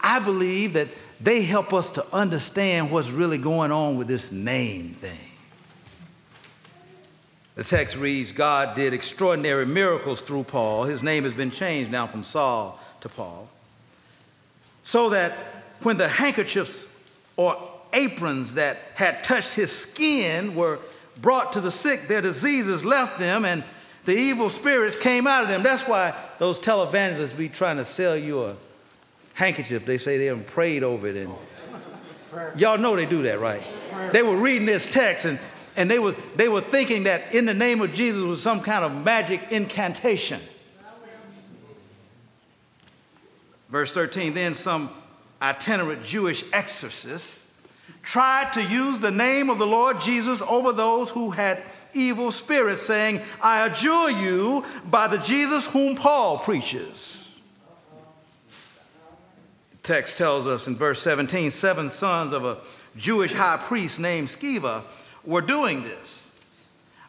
I 0.00 0.18
believe 0.20 0.72
that 0.72 0.88
they 1.20 1.42
help 1.42 1.74
us 1.74 1.90
to 1.90 2.06
understand 2.10 2.90
what's 2.90 3.10
really 3.10 3.36
going 3.36 3.70
on 3.70 3.98
with 3.98 4.08
this 4.08 4.32
name 4.32 4.94
thing. 4.94 5.32
The 7.54 7.64
text 7.64 7.96
reads 7.96 8.32
God 8.32 8.74
did 8.74 8.92
extraordinary 8.92 9.66
miracles 9.66 10.20
through 10.20 10.44
Paul. 10.44 10.84
His 10.84 11.02
name 11.02 11.24
has 11.24 11.34
been 11.34 11.50
changed 11.50 11.90
now 11.90 12.06
from 12.06 12.24
Saul 12.24 12.78
to 13.00 13.08
Paul. 13.08 13.48
So 14.82 15.10
that 15.10 15.32
when 15.82 15.96
the 15.96 16.08
handkerchiefs 16.08 16.86
or 17.36 17.56
aprons 17.92 18.54
that 18.54 18.78
had 18.94 19.22
touched 19.22 19.54
his 19.54 19.70
skin 19.70 20.54
were 20.54 20.78
brought 21.20 21.52
to 21.52 21.60
the 21.60 21.70
sick, 21.70 22.08
their 22.08 22.20
diseases 22.20 22.84
left 22.84 23.18
them 23.18 23.44
and 23.44 23.62
the 24.04 24.14
evil 24.14 24.50
spirits 24.50 24.96
came 24.96 25.26
out 25.26 25.42
of 25.42 25.48
them. 25.48 25.62
That's 25.62 25.84
why 25.84 26.14
those 26.38 26.58
televangelists 26.58 27.36
be 27.36 27.48
trying 27.48 27.78
to 27.78 27.84
sell 27.84 28.16
you 28.16 28.44
a 28.44 28.56
handkerchief. 29.34 29.86
They 29.86 29.96
say 29.96 30.18
they 30.18 30.26
have 30.26 30.46
prayed 30.46 30.82
over 30.82 31.06
it. 31.06 31.16
And 31.16 31.32
y'all 32.56 32.78
know 32.78 32.96
they 32.96 33.06
do 33.06 33.22
that, 33.22 33.40
right? 33.40 33.62
They 34.12 34.22
were 34.22 34.36
reading 34.36 34.66
this 34.66 34.92
text 34.92 35.24
and 35.24 35.38
and 35.76 35.90
they 35.90 35.98
were, 35.98 36.14
they 36.36 36.48
were 36.48 36.60
thinking 36.60 37.04
that 37.04 37.34
in 37.34 37.46
the 37.46 37.54
name 37.54 37.80
of 37.80 37.94
Jesus 37.94 38.22
was 38.22 38.42
some 38.42 38.60
kind 38.60 38.84
of 38.84 39.04
magic 39.04 39.40
incantation. 39.50 40.40
Verse 43.68 43.92
13 43.92 44.34
then 44.34 44.54
some 44.54 44.90
itinerant 45.42 46.04
Jewish 46.04 46.44
exorcists 46.52 47.50
tried 48.02 48.52
to 48.52 48.62
use 48.62 49.00
the 49.00 49.10
name 49.10 49.50
of 49.50 49.58
the 49.58 49.66
Lord 49.66 50.00
Jesus 50.00 50.42
over 50.42 50.72
those 50.72 51.10
who 51.10 51.30
had 51.30 51.62
evil 51.92 52.30
spirits, 52.30 52.82
saying, 52.82 53.20
I 53.42 53.66
adjure 53.66 54.10
you 54.10 54.64
by 54.90 55.08
the 55.08 55.18
Jesus 55.18 55.66
whom 55.66 55.96
Paul 55.96 56.38
preaches. 56.38 57.20
Text 59.82 60.16
tells 60.16 60.46
us 60.46 60.66
in 60.66 60.76
verse 60.76 61.00
17 61.02 61.50
seven 61.50 61.90
sons 61.90 62.32
of 62.32 62.44
a 62.44 62.58
Jewish 62.96 63.32
high 63.32 63.58
priest 63.58 64.00
named 64.00 64.28
Sceva 64.28 64.82
were 65.26 65.40
doing 65.40 65.82
this. 65.82 66.30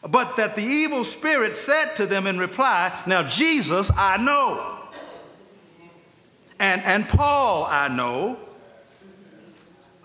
But 0.07 0.35
that 0.37 0.55
the 0.55 0.63
evil 0.63 1.03
spirit 1.03 1.53
said 1.53 1.95
to 1.95 2.05
them 2.05 2.27
in 2.27 2.37
reply, 2.37 2.91
Now, 3.07 3.23
Jesus 3.23 3.91
I 3.95 4.17
know, 4.17 4.77
and, 6.59 6.81
and 6.83 7.09
Paul 7.09 7.65
I 7.65 7.87
know, 7.87 8.37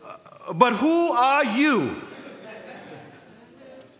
uh, 0.05 0.53
but 0.55 0.73
who 0.73 1.13
are 1.13 1.45
you? 1.45 1.97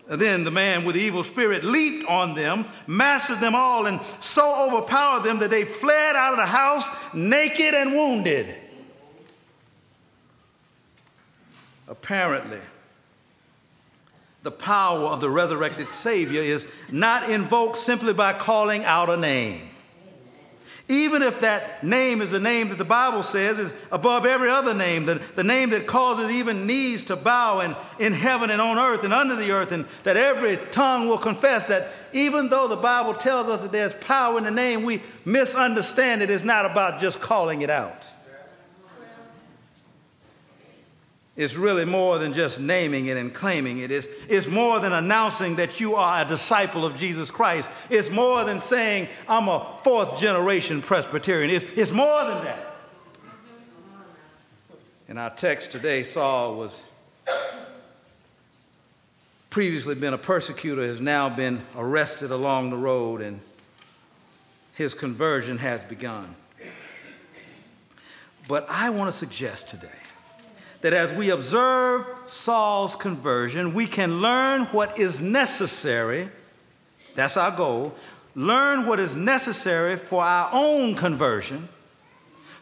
Then 0.07 0.43
the 0.43 0.51
man 0.51 0.83
with 0.83 0.95
the 0.95 1.01
evil 1.01 1.23
spirit 1.23 1.63
leaped 1.63 2.09
on 2.09 2.35
them, 2.35 2.65
mastered 2.85 3.39
them 3.39 3.55
all, 3.55 3.85
and 3.85 4.01
so 4.19 4.67
overpowered 4.67 5.23
them 5.23 5.39
that 5.39 5.49
they 5.49 5.63
fled 5.63 6.17
out 6.17 6.33
of 6.33 6.39
the 6.39 6.45
house 6.45 6.89
naked 7.13 7.73
and 7.73 7.93
wounded. 7.93 8.53
Apparently, 11.87 12.59
the 14.43 14.51
power 14.51 15.07
of 15.07 15.21
the 15.21 15.29
resurrected 15.29 15.87
Savior 15.87 16.41
is 16.41 16.65
not 16.91 17.29
invoked 17.29 17.77
simply 17.77 18.13
by 18.13 18.33
calling 18.33 18.83
out 18.85 19.09
a 19.09 19.17
name. 19.17 19.67
Even 20.87 21.21
if 21.21 21.39
that 21.39 21.85
name 21.85 22.21
is 22.21 22.31
the 22.31 22.39
name 22.39 22.67
that 22.67 22.77
the 22.77 22.83
Bible 22.83 23.23
says 23.23 23.57
is 23.57 23.73
above 23.93 24.25
every 24.25 24.49
other 24.49 24.73
name, 24.73 25.05
the, 25.05 25.21
the 25.35 25.43
name 25.43 25.69
that 25.69 25.87
causes 25.87 26.29
even 26.31 26.67
knees 26.67 27.05
to 27.05 27.15
bow 27.15 27.61
in, 27.61 27.75
in 28.05 28.11
heaven 28.11 28.49
and 28.49 28.59
on 28.59 28.77
earth 28.77 29.05
and 29.05 29.13
under 29.13 29.37
the 29.37 29.51
earth, 29.51 29.71
and 29.71 29.85
that 30.03 30.17
every 30.17 30.57
tongue 30.71 31.07
will 31.07 31.17
confess 31.17 31.67
that 31.67 31.87
even 32.11 32.49
though 32.49 32.67
the 32.67 32.75
Bible 32.75 33.13
tells 33.13 33.47
us 33.47 33.61
that 33.61 33.71
there's 33.71 33.93
power 33.93 34.37
in 34.37 34.43
the 34.43 34.51
name, 34.51 34.83
we 34.83 35.01
misunderstand 35.23 36.21
it. 36.21 36.29
It's 36.29 36.43
not 36.43 36.69
about 36.69 36.99
just 36.99 37.21
calling 37.21 37.61
it 37.61 37.69
out. 37.69 38.10
It's 41.37 41.55
really 41.55 41.85
more 41.85 42.17
than 42.17 42.33
just 42.33 42.59
naming 42.59 43.05
it 43.05 43.15
and 43.15 43.33
claiming 43.33 43.79
it. 43.79 43.89
It's, 43.89 44.07
it's 44.27 44.47
more 44.47 44.79
than 44.79 44.91
announcing 44.91 45.55
that 45.55 45.79
you 45.79 45.95
are 45.95 46.23
a 46.23 46.27
disciple 46.27 46.85
of 46.85 46.97
Jesus 46.97 47.31
Christ. 47.31 47.69
It's 47.89 48.09
more 48.09 48.43
than 48.43 48.59
saying, 48.59 49.07
I'm 49.29 49.47
a 49.47 49.77
fourth 49.83 50.19
generation 50.19 50.81
Presbyterian. 50.81 51.49
It's, 51.49 51.65
it's 51.77 51.91
more 51.91 52.25
than 52.25 52.43
that. 52.43 52.67
In 55.07 55.17
our 55.17 55.29
text 55.29 55.71
today, 55.71 56.03
Saul 56.03 56.55
was 56.55 56.89
previously 59.49 59.95
been 59.95 60.13
a 60.13 60.17
persecutor, 60.17 60.85
has 60.85 61.01
now 61.01 61.29
been 61.29 61.61
arrested 61.75 62.31
along 62.31 62.71
the 62.71 62.77
road, 62.77 63.21
and 63.21 63.39
his 64.73 64.93
conversion 64.93 65.57
has 65.57 65.83
begun. 65.83 66.35
But 68.47 68.65
I 68.69 68.89
want 68.89 69.09
to 69.09 69.17
suggest 69.17 69.69
today 69.69 70.00
that 70.81 70.93
as 70.93 71.13
we 71.13 71.29
observe 71.29 72.05
Saul's 72.25 72.95
conversion, 72.95 73.73
we 73.73 73.85
can 73.87 74.21
learn 74.21 74.65
what 74.67 74.97
is 74.97 75.21
necessary. 75.21 76.29
That's 77.15 77.37
our 77.37 77.55
goal. 77.55 77.95
Learn 78.35 78.87
what 78.87 78.99
is 78.99 79.15
necessary 79.15 79.97
for 79.97 80.23
our 80.23 80.49
own 80.51 80.95
conversion 80.95 81.69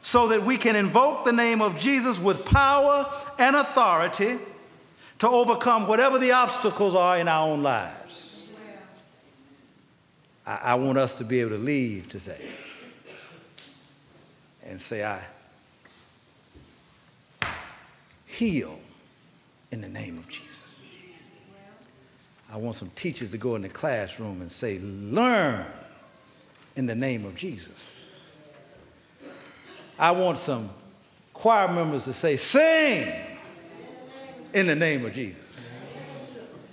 so 0.01 0.29
that 0.29 0.43
we 0.43 0.57
can 0.57 0.75
invoke 0.75 1.25
the 1.25 1.33
name 1.33 1.61
of 1.61 1.77
Jesus 1.79 2.19
with 2.19 2.45
power 2.45 3.05
and 3.37 3.55
authority 3.55 4.37
to 5.19 5.27
overcome 5.27 5.87
whatever 5.87 6.17
the 6.17 6.31
obstacles 6.31 6.95
are 6.95 7.17
in 7.17 7.27
our 7.27 7.47
own 7.47 7.61
lives. 7.61 8.51
I, 10.45 10.59
I 10.63 10.75
want 10.75 10.97
us 10.97 11.15
to 11.15 11.23
be 11.23 11.41
able 11.41 11.51
to 11.51 11.57
leave 11.57 12.09
today 12.09 12.49
and 14.63 14.79
say, 14.79 15.03
I 15.03 15.21
heal 18.39 18.79
in 19.69 19.81
the 19.81 19.89
name 19.89 20.17
of 20.17 20.29
Jesus. 20.29 20.97
I 22.49 22.55
want 22.55 22.77
some 22.77 22.89
teachers 22.95 23.31
to 23.31 23.37
go 23.37 23.55
in 23.55 23.61
the 23.61 23.69
classroom 23.69 24.39
and 24.39 24.49
say, 24.49 24.79
learn 24.79 25.65
in 26.77 26.85
the 26.85 26.95
name 26.95 27.25
of 27.25 27.35
Jesus. 27.35 28.31
I 29.99 30.11
want 30.11 30.37
some 30.37 30.69
choir 31.33 31.67
members 31.67 32.05
to 32.05 32.13
say, 32.13 32.37
sing 32.37 33.13
in 34.53 34.67
the 34.67 34.75
name 34.75 35.05
of 35.05 35.13
Jesus. 35.13 35.48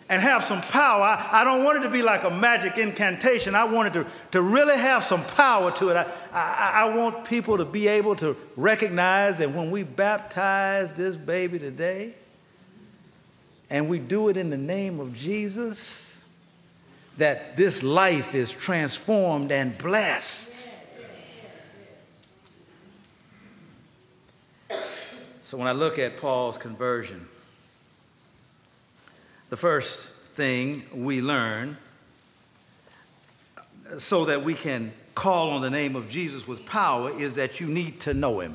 And 0.08 0.22
have 0.22 0.44
some 0.44 0.60
power. 0.60 1.02
I, 1.02 1.40
I, 1.40 1.44
don't 1.44 1.64
want 1.64 1.78
it 1.78 1.80
to 1.80 1.88
be 1.88 2.00
like 2.00 2.22
a 2.22 2.30
magic 2.30 2.78
incantation. 2.78 3.56
I 3.56 3.64
want 3.64 3.88
it 3.88 4.04
to, 4.04 4.06
to 4.32 4.42
really 4.42 4.76
have 4.76 5.02
some 5.02 5.24
power 5.24 5.72
to 5.72 5.88
it. 5.88 5.96
I, 5.96 6.06
I, 6.32 6.72
I 6.84 6.96
want 6.96 7.24
people 7.24 7.56
to 7.56 7.64
be 7.64 7.88
able 7.88 8.14
to 8.16 8.36
recognize 8.54 9.38
that 9.38 9.50
when 9.50 9.72
we 9.72 9.82
baptize 9.82 10.94
this 10.94 11.16
baby 11.16 11.58
today, 11.58 12.14
and 13.68 13.88
we 13.88 13.98
do 13.98 14.28
it 14.28 14.36
in 14.36 14.50
the 14.50 14.56
name 14.56 15.00
of 15.00 15.16
Jesus, 15.16 16.24
that 17.18 17.56
this 17.56 17.82
life 17.82 18.34
is 18.34 18.52
transformed 18.52 19.50
and 19.50 19.76
blessed. 19.78 20.74
So 25.42 25.56
when 25.56 25.68
I 25.68 25.72
look 25.72 25.98
at 25.98 26.16
Paul's 26.16 26.58
conversion, 26.58 27.26
the 29.48 29.56
first 29.56 30.10
thing 30.10 30.82
we 30.92 31.20
learn 31.22 31.76
so 33.98 34.24
that 34.24 34.42
we 34.42 34.54
can 34.54 34.92
call 35.14 35.50
on 35.50 35.62
the 35.62 35.70
name 35.70 35.96
of 35.96 36.08
Jesus 36.10 36.46
with 36.46 36.66
power 36.66 37.10
is 37.10 37.36
that 37.36 37.60
you 37.60 37.66
need 37.66 38.00
to 38.00 38.14
know 38.14 38.40
him. 38.40 38.54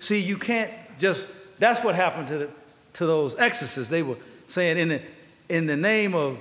See, 0.00 0.20
you 0.20 0.36
can't 0.36 0.70
just, 0.98 1.26
that's 1.58 1.82
what 1.82 1.94
happened 1.94 2.28
to, 2.28 2.38
the, 2.38 2.50
to 2.94 3.06
those 3.06 3.36
exorcists. 3.36 3.88
They 3.88 4.02
were 4.02 4.18
saying, 4.46 4.76
in 4.76 4.88
the, 4.88 5.02
in 5.48 5.66
the 5.66 5.76
name 5.76 6.14
of 6.14 6.38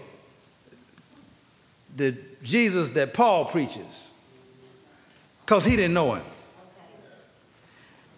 the 1.95 2.17
Jesus 2.41 2.89
that 2.91 3.13
Paul 3.13 3.45
preaches, 3.45 4.09
because 5.45 5.63
he 5.63 5.75
didn't 5.75 5.93
know 5.93 6.15
him. 6.15 6.25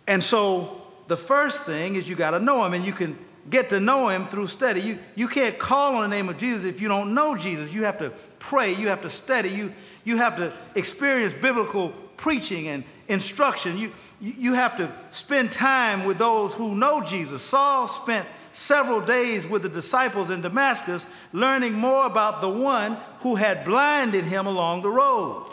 And 0.07 0.23
so 0.23 0.81
the 1.07 1.17
first 1.17 1.65
thing 1.65 1.95
is 1.95 2.09
you 2.09 2.15
got 2.15 2.31
to 2.31 2.39
know 2.39 2.65
him, 2.65 2.73
and 2.73 2.85
you 2.85 2.93
can 2.93 3.17
get 3.49 3.69
to 3.69 3.79
know 3.79 4.09
him 4.09 4.27
through 4.27 4.47
study. 4.47 4.81
You, 4.81 4.99
you 5.15 5.27
can't 5.27 5.57
call 5.57 5.95
on 5.97 6.09
the 6.09 6.15
name 6.15 6.29
of 6.29 6.37
Jesus 6.37 6.65
if 6.65 6.81
you 6.81 6.87
don't 6.87 7.13
know 7.13 7.35
Jesus. 7.35 7.73
You 7.73 7.83
have 7.83 7.97
to 7.99 8.11
pray, 8.39 8.73
you 8.75 8.89
have 8.89 9.01
to 9.01 9.09
study, 9.09 9.49
you, 9.49 9.73
you 10.03 10.17
have 10.17 10.37
to 10.37 10.53
experience 10.75 11.33
biblical 11.33 11.89
preaching 12.17 12.67
and 12.67 12.83
instruction. 13.07 13.77
You, 13.77 13.91
you 14.19 14.53
have 14.53 14.77
to 14.77 14.91
spend 15.11 15.51
time 15.51 16.05
with 16.05 16.17
those 16.17 16.53
who 16.53 16.75
know 16.75 17.01
Jesus. 17.01 17.41
Saul 17.41 17.87
spent 17.87 18.27
several 18.51 19.01
days 19.01 19.47
with 19.47 19.61
the 19.61 19.69
disciples 19.69 20.29
in 20.29 20.41
Damascus 20.41 21.05
learning 21.33 21.73
more 21.73 22.05
about 22.05 22.41
the 22.41 22.49
one 22.49 22.97
who 23.19 23.35
had 23.35 23.65
blinded 23.65 24.23
him 24.23 24.47
along 24.47 24.81
the 24.81 24.89
road. 24.89 25.45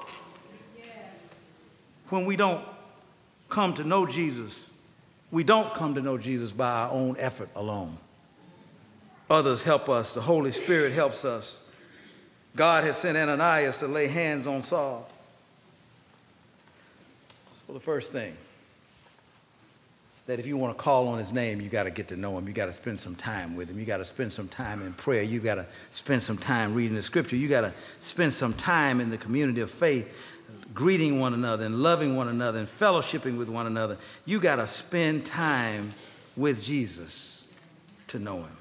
Yes. 0.76 0.86
When 2.08 2.24
we 2.24 2.36
don't 2.36 2.64
come 3.48 3.74
to 3.74 3.84
know 3.84 4.06
Jesus, 4.06 4.70
we 5.32 5.42
don't 5.42 5.72
come 5.74 5.96
to 5.96 6.02
know 6.02 6.18
Jesus 6.18 6.52
by 6.52 6.70
our 6.70 6.90
own 6.92 7.16
effort 7.18 7.48
alone. 7.56 7.96
Others 9.30 9.64
help 9.64 9.88
us, 9.88 10.14
the 10.14 10.20
Holy 10.20 10.52
Spirit 10.52 10.92
helps 10.92 11.24
us. 11.24 11.64
God 12.54 12.84
has 12.84 12.98
sent 12.98 13.16
Ananias 13.16 13.78
to 13.78 13.88
lay 13.88 14.06
hands 14.06 14.46
on 14.46 14.60
Saul. 14.60 15.08
So, 17.66 17.72
the 17.72 17.80
first 17.80 18.12
thing 18.12 18.36
that 20.26 20.38
if 20.38 20.46
you 20.46 20.56
want 20.56 20.76
to 20.76 20.82
call 20.82 21.08
on 21.08 21.18
his 21.18 21.32
name, 21.32 21.60
you 21.60 21.68
got 21.68 21.84
to 21.84 21.90
get 21.90 22.08
to 22.08 22.16
know 22.16 22.36
him. 22.38 22.46
You 22.46 22.52
got 22.52 22.66
to 22.66 22.72
spend 22.72 23.00
some 23.00 23.16
time 23.16 23.56
with 23.56 23.70
him. 23.70 23.78
You 23.78 23.86
got 23.86 23.96
to 23.96 24.04
spend 24.04 24.32
some 24.32 24.48
time 24.48 24.82
in 24.82 24.92
prayer. 24.92 25.22
You 25.22 25.40
got 25.40 25.56
to 25.56 25.66
spend 25.90 26.22
some 26.22 26.36
time 26.36 26.74
reading 26.74 26.94
the 26.94 27.02
scripture. 27.02 27.36
You 27.36 27.48
got 27.48 27.62
to 27.62 27.72
spend 28.00 28.32
some 28.32 28.52
time 28.52 29.00
in 29.00 29.10
the 29.10 29.18
community 29.18 29.62
of 29.62 29.70
faith 29.70 30.14
greeting 30.74 31.20
one 31.20 31.34
another 31.34 31.66
and 31.66 31.82
loving 31.82 32.16
one 32.16 32.28
another 32.28 32.58
and 32.58 32.68
fellowshipping 32.68 33.36
with 33.36 33.48
one 33.48 33.66
another. 33.66 33.98
You 34.24 34.40
got 34.40 34.56
to 34.56 34.66
spend 34.66 35.26
time 35.26 35.92
with 36.36 36.62
Jesus 36.62 37.48
to 38.08 38.18
know 38.18 38.38
him. 38.38 38.56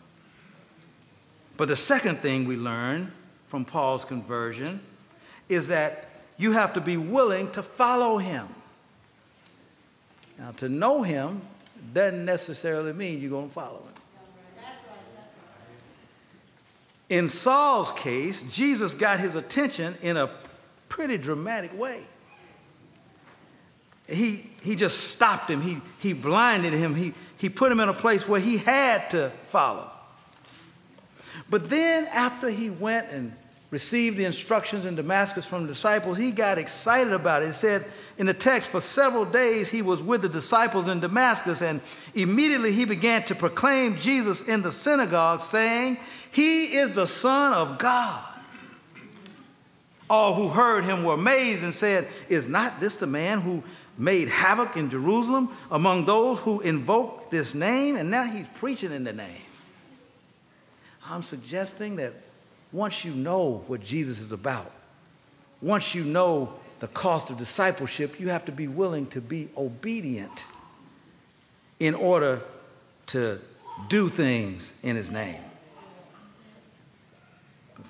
But 1.57 1.67
the 1.67 1.75
second 1.75 2.17
thing 2.17 2.45
we 2.45 2.57
learn 2.57 3.11
from 3.47 3.65
Paul's 3.65 4.05
conversion 4.05 4.81
is 5.49 5.67
that 5.67 6.09
you 6.37 6.53
have 6.53 6.73
to 6.73 6.81
be 6.81 6.97
willing 6.97 7.51
to 7.51 7.61
follow 7.61 8.17
him. 8.17 8.47
Now, 10.37 10.51
to 10.53 10.69
know 10.69 11.03
him 11.03 11.41
doesn't 11.93 12.25
necessarily 12.25 12.93
mean 12.93 13.21
you're 13.21 13.29
going 13.29 13.49
to 13.49 13.53
follow 13.53 13.79
him. 13.79 13.93
In 17.09 17.27
Saul's 17.27 17.91
case, 17.91 18.43
Jesus 18.43 18.95
got 18.95 19.19
his 19.19 19.35
attention 19.35 19.95
in 20.01 20.15
a 20.15 20.27
pretty 20.91 21.17
dramatic 21.17 21.75
way. 21.79 22.03
He, 24.09 24.43
he 24.61 24.75
just 24.75 25.09
stopped 25.09 25.49
him, 25.49 25.61
he, 25.61 25.79
he 25.99 26.11
blinded 26.11 26.73
him, 26.73 26.95
he, 26.95 27.13
he 27.37 27.47
put 27.47 27.71
him 27.71 27.79
in 27.79 27.87
a 27.87 27.93
place 27.93 28.27
where 28.27 28.41
he 28.41 28.57
had 28.57 29.09
to 29.11 29.31
follow. 29.43 29.89
But 31.49 31.69
then, 31.69 32.07
after 32.11 32.49
he 32.49 32.69
went 32.69 33.09
and 33.09 33.33
received 33.69 34.17
the 34.17 34.25
instructions 34.25 34.83
in 34.83 34.95
Damascus 34.95 35.45
from 35.45 35.61
the 35.61 35.69
disciples, 35.69 36.17
he 36.17 36.31
got 36.31 36.57
excited 36.57 37.13
about 37.13 37.41
it. 37.41 37.49
It 37.49 37.53
said 37.53 37.85
in 38.17 38.25
the 38.25 38.33
text, 38.33 38.69
for 38.69 38.81
several 38.81 39.23
days 39.23 39.69
he 39.69 39.81
was 39.81 40.03
with 40.03 40.21
the 40.21 40.29
disciples 40.29 40.89
in 40.89 40.99
Damascus, 40.99 41.61
and 41.61 41.79
immediately 42.13 42.73
he 42.73 42.83
began 42.83 43.23
to 43.23 43.35
proclaim 43.35 43.95
Jesus 43.95 44.45
in 44.45 44.61
the 44.61 44.73
synagogue, 44.73 45.39
saying, 45.39 45.99
He 46.31 46.75
is 46.75 46.91
the 46.91 47.07
Son 47.07 47.53
of 47.53 47.77
God. 47.77 48.30
All 50.11 50.33
who 50.33 50.49
heard 50.49 50.83
him 50.83 51.05
were 51.05 51.13
amazed 51.13 51.63
and 51.63 51.73
said, 51.73 52.05
Is 52.27 52.49
not 52.49 52.81
this 52.81 52.95
the 52.97 53.07
man 53.07 53.39
who 53.39 53.63
made 53.97 54.27
havoc 54.27 54.75
in 54.75 54.89
Jerusalem 54.89 55.47
among 55.71 56.03
those 56.03 56.37
who 56.41 56.59
invoked 56.59 57.31
this 57.31 57.55
name? 57.55 57.95
And 57.95 58.11
now 58.11 58.25
he's 58.25 58.45
preaching 58.55 58.91
in 58.91 59.05
the 59.05 59.13
name. 59.13 59.45
I'm 61.05 61.21
suggesting 61.21 61.95
that 61.95 62.11
once 62.73 63.05
you 63.05 63.13
know 63.13 63.63
what 63.67 63.85
Jesus 63.85 64.19
is 64.19 64.33
about, 64.33 64.69
once 65.61 65.95
you 65.95 66.03
know 66.03 66.55
the 66.81 66.89
cost 66.89 67.29
of 67.29 67.37
discipleship, 67.37 68.19
you 68.19 68.27
have 68.27 68.43
to 68.43 68.51
be 68.51 68.67
willing 68.67 69.05
to 69.07 69.21
be 69.21 69.47
obedient 69.55 70.43
in 71.79 71.95
order 71.95 72.41
to 73.07 73.39
do 73.87 74.09
things 74.09 74.73
in 74.83 74.97
his 74.97 75.09
name. 75.09 75.39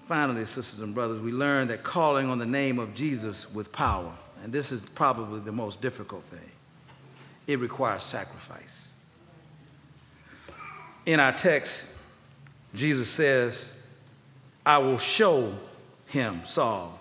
Finally, 0.05 0.45
sisters 0.45 0.79
and 0.81 0.93
brothers, 0.93 1.19
we 1.19 1.31
learn 1.31 1.67
that 1.67 1.83
calling 1.83 2.27
on 2.29 2.39
the 2.39 2.45
name 2.45 2.79
of 2.79 2.93
Jesus 2.93 3.51
with 3.53 3.71
power, 3.71 4.13
and 4.43 4.51
this 4.51 4.71
is 4.71 4.81
probably 4.81 5.39
the 5.39 5.51
most 5.51 5.81
difficult 5.81 6.23
thing, 6.23 6.51
it 7.47 7.59
requires 7.59 8.03
sacrifice. 8.03 8.95
In 11.05 11.19
our 11.19 11.31
text, 11.31 11.85
Jesus 12.73 13.09
says, 13.09 13.77
I 14.65 14.77
will 14.77 14.97
show 14.97 15.53
him, 16.07 16.41
Saul, 16.45 16.99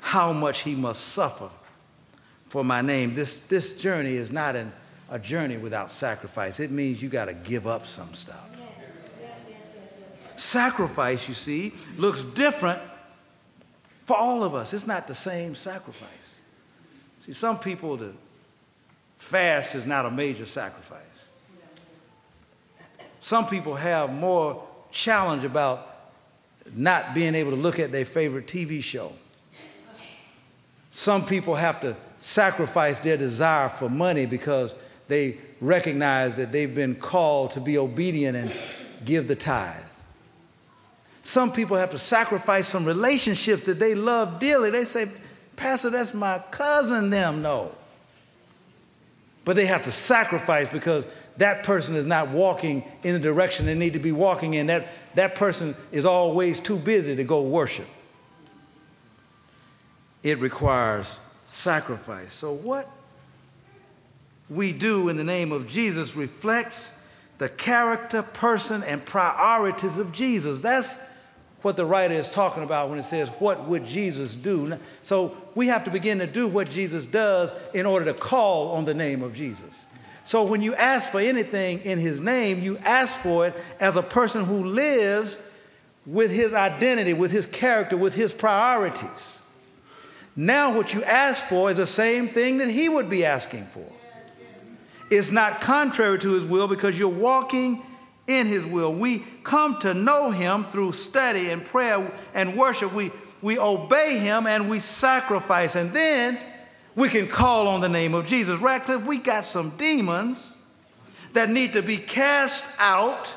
how 0.00 0.32
much 0.32 0.62
he 0.62 0.74
must 0.74 1.08
suffer 1.08 1.50
for 2.48 2.64
my 2.64 2.82
name. 2.82 3.14
This, 3.14 3.46
this 3.46 3.80
journey 3.80 4.14
is 4.14 4.32
not 4.32 4.56
an, 4.56 4.72
a 5.08 5.18
journey 5.18 5.56
without 5.56 5.90
sacrifice. 5.92 6.60
It 6.60 6.70
means 6.70 7.02
you 7.02 7.08
got 7.08 7.26
to 7.26 7.34
give 7.34 7.66
up 7.66 7.86
some 7.86 8.12
stuff. 8.14 8.48
Sacrifice, 10.40 11.28
you 11.28 11.34
see, 11.34 11.74
looks 11.98 12.24
different 12.24 12.80
for 14.06 14.16
all 14.16 14.42
of 14.42 14.54
us. 14.54 14.72
It's 14.72 14.86
not 14.86 15.06
the 15.06 15.14
same 15.14 15.54
sacrifice. 15.54 16.40
See, 17.20 17.34
some 17.34 17.58
people, 17.58 17.98
the 17.98 18.14
fast 19.18 19.74
is 19.74 19.84
not 19.84 20.06
a 20.06 20.10
major 20.10 20.46
sacrifice. 20.46 21.28
Some 23.18 23.48
people 23.48 23.74
have 23.74 24.14
more 24.14 24.66
challenge 24.90 25.44
about 25.44 25.94
not 26.72 27.12
being 27.12 27.34
able 27.34 27.50
to 27.50 27.58
look 27.58 27.78
at 27.78 27.92
their 27.92 28.06
favorite 28.06 28.46
TV 28.46 28.82
show. 28.82 29.12
Some 30.90 31.26
people 31.26 31.54
have 31.54 31.82
to 31.82 31.94
sacrifice 32.16 32.98
their 32.98 33.18
desire 33.18 33.68
for 33.68 33.90
money 33.90 34.24
because 34.24 34.74
they 35.06 35.36
recognize 35.60 36.36
that 36.36 36.50
they've 36.50 36.74
been 36.74 36.94
called 36.94 37.50
to 37.50 37.60
be 37.60 37.76
obedient 37.76 38.38
and 38.38 38.50
give 39.04 39.28
the 39.28 39.36
tithe. 39.36 39.84
Some 41.22 41.52
people 41.52 41.76
have 41.76 41.90
to 41.90 41.98
sacrifice 41.98 42.66
some 42.66 42.84
relationships 42.84 43.66
that 43.66 43.78
they 43.78 43.94
love 43.94 44.38
dearly. 44.38 44.70
They 44.70 44.84
say, 44.84 45.08
Pastor, 45.56 45.90
that's 45.90 46.14
my 46.14 46.38
cousin, 46.50 47.10
them. 47.10 47.42
No. 47.42 47.72
But 49.44 49.56
they 49.56 49.66
have 49.66 49.84
to 49.84 49.92
sacrifice 49.92 50.68
because 50.68 51.04
that 51.36 51.64
person 51.64 51.96
is 51.96 52.06
not 52.06 52.28
walking 52.28 52.84
in 53.02 53.14
the 53.14 53.20
direction 53.20 53.66
they 53.66 53.74
need 53.74 53.92
to 53.94 53.98
be 53.98 54.12
walking 54.12 54.54
in. 54.54 54.66
That, 54.66 54.88
that 55.14 55.34
person 55.34 55.74
is 55.92 56.06
always 56.06 56.60
too 56.60 56.78
busy 56.78 57.16
to 57.16 57.24
go 57.24 57.42
worship. 57.42 57.86
It 60.22 60.38
requires 60.38 61.20
sacrifice. 61.46 62.32
So, 62.32 62.52
what 62.52 62.88
we 64.48 64.72
do 64.72 65.08
in 65.08 65.16
the 65.16 65.24
name 65.24 65.52
of 65.52 65.68
Jesus 65.68 66.14
reflects 66.14 67.06
the 67.38 67.48
character, 67.48 68.22
person, 68.22 68.82
and 68.82 69.04
priorities 69.04 69.96
of 69.96 70.12
Jesus. 70.12 70.60
That's 70.60 70.98
what 71.62 71.76
the 71.76 71.84
writer 71.84 72.14
is 72.14 72.30
talking 72.30 72.62
about 72.62 72.88
when 72.88 72.98
it 72.98 73.04
says, 73.04 73.28
What 73.38 73.68
would 73.68 73.86
Jesus 73.86 74.34
do? 74.34 74.78
So, 75.02 75.36
we 75.54 75.66
have 75.68 75.84
to 75.84 75.90
begin 75.90 76.18
to 76.20 76.26
do 76.26 76.48
what 76.48 76.70
Jesus 76.70 77.06
does 77.06 77.52
in 77.74 77.86
order 77.86 78.06
to 78.06 78.14
call 78.14 78.72
on 78.72 78.84
the 78.84 78.94
name 78.94 79.22
of 79.22 79.34
Jesus. 79.34 79.84
So 80.30 80.44
when 80.44 80.62
you 80.62 80.76
ask 80.76 81.10
for 81.10 81.18
anything 81.18 81.80
in 81.80 81.98
his 81.98 82.20
name, 82.20 82.60
you 82.60 82.78
ask 82.78 83.20
for 83.20 83.48
it 83.48 83.54
as 83.80 83.96
a 83.96 84.02
person 84.02 84.44
who 84.44 84.64
lives 84.64 85.40
with 86.06 86.30
his 86.30 86.54
identity, 86.54 87.12
with 87.12 87.32
his 87.32 87.46
character, 87.46 87.96
with 87.96 88.14
his 88.14 88.32
priorities. 88.32 89.42
Now, 90.36 90.76
what 90.76 90.94
you 90.94 91.02
ask 91.02 91.46
for 91.46 91.68
is 91.68 91.78
the 91.78 91.86
same 91.86 92.28
thing 92.28 92.58
that 92.58 92.68
he 92.68 92.88
would 92.88 93.10
be 93.10 93.24
asking 93.24 93.64
for. 93.64 93.84
It's 95.10 95.32
not 95.32 95.60
contrary 95.60 96.20
to 96.20 96.32
his 96.34 96.44
will 96.44 96.68
because 96.68 96.96
you're 96.96 97.08
walking 97.08 97.82
in 98.38 98.46
his 98.46 98.64
will. 98.64 98.94
We 98.94 99.24
come 99.42 99.78
to 99.80 99.92
know 99.92 100.30
him 100.30 100.64
through 100.66 100.92
study 100.92 101.50
and 101.50 101.64
prayer 101.64 102.12
and 102.32 102.56
worship. 102.56 102.92
We, 102.92 103.10
we 103.42 103.58
obey 103.58 104.18
him 104.18 104.46
and 104.46 104.70
we 104.70 104.78
sacrifice. 104.78 105.74
And 105.74 105.92
then 105.92 106.38
we 106.94 107.08
can 107.08 107.26
call 107.26 107.66
on 107.68 107.80
the 107.80 107.88
name 107.88 108.14
of 108.14 108.26
Jesus. 108.26 108.60
Radcliffe, 108.60 109.04
we 109.04 109.18
got 109.18 109.44
some 109.44 109.70
demons 109.70 110.56
that 111.32 111.50
need 111.50 111.72
to 111.72 111.82
be 111.82 111.96
cast 111.96 112.64
out 112.78 113.34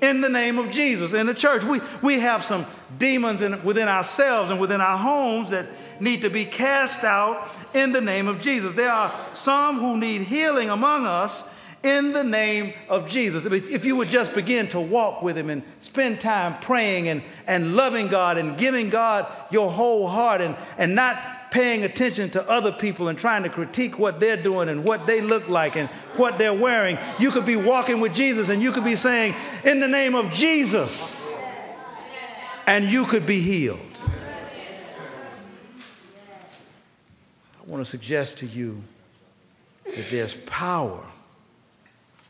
in 0.00 0.20
the 0.20 0.28
name 0.28 0.58
of 0.58 0.70
Jesus 0.70 1.12
in 1.12 1.26
the 1.26 1.34
church. 1.34 1.64
We, 1.64 1.80
we 2.02 2.20
have 2.20 2.42
some 2.42 2.66
demons 2.98 3.42
in, 3.42 3.62
within 3.62 3.88
ourselves 3.88 4.50
and 4.50 4.60
within 4.60 4.80
our 4.80 4.96
homes 4.96 5.50
that 5.50 5.66
need 6.00 6.22
to 6.22 6.30
be 6.30 6.44
cast 6.44 7.04
out 7.04 7.48
in 7.74 7.92
the 7.92 8.00
name 8.00 8.26
of 8.26 8.40
Jesus. 8.40 8.72
There 8.72 8.90
are 8.90 9.12
some 9.32 9.78
who 9.78 9.98
need 9.98 10.22
healing 10.22 10.70
among 10.70 11.06
us 11.06 11.44
in 11.82 12.12
the 12.12 12.24
name 12.24 12.74
of 12.88 13.08
Jesus. 13.08 13.46
If, 13.46 13.70
if 13.70 13.84
you 13.84 13.96
would 13.96 14.08
just 14.08 14.34
begin 14.34 14.68
to 14.68 14.80
walk 14.80 15.22
with 15.22 15.36
Him 15.36 15.50
and 15.50 15.62
spend 15.80 16.20
time 16.20 16.58
praying 16.60 17.08
and, 17.08 17.22
and 17.46 17.74
loving 17.74 18.08
God 18.08 18.38
and 18.38 18.58
giving 18.58 18.90
God 18.90 19.26
your 19.50 19.70
whole 19.70 20.06
heart 20.06 20.40
and, 20.40 20.56
and 20.76 20.94
not 20.94 21.16
paying 21.50 21.82
attention 21.82 22.30
to 22.30 22.48
other 22.48 22.70
people 22.70 23.08
and 23.08 23.18
trying 23.18 23.42
to 23.42 23.48
critique 23.48 23.98
what 23.98 24.20
they're 24.20 24.40
doing 24.40 24.68
and 24.68 24.84
what 24.84 25.06
they 25.06 25.20
look 25.20 25.48
like 25.48 25.76
and 25.76 25.88
what 26.16 26.38
they're 26.38 26.54
wearing. 26.54 26.98
You 27.18 27.30
could 27.30 27.46
be 27.46 27.56
walking 27.56 28.00
with 28.00 28.14
Jesus 28.14 28.48
and 28.48 28.62
you 28.62 28.72
could 28.72 28.84
be 28.84 28.94
saying, 28.94 29.34
In 29.64 29.80
the 29.80 29.88
name 29.88 30.14
of 30.14 30.32
Jesus, 30.32 31.40
and 32.66 32.84
you 32.84 33.04
could 33.04 33.26
be 33.26 33.40
healed. 33.40 33.78
I 37.58 37.66
want 37.66 37.84
to 37.84 37.90
suggest 37.90 38.38
to 38.38 38.46
you 38.46 38.82
that 39.84 40.10
there's 40.10 40.36
power 40.36 41.06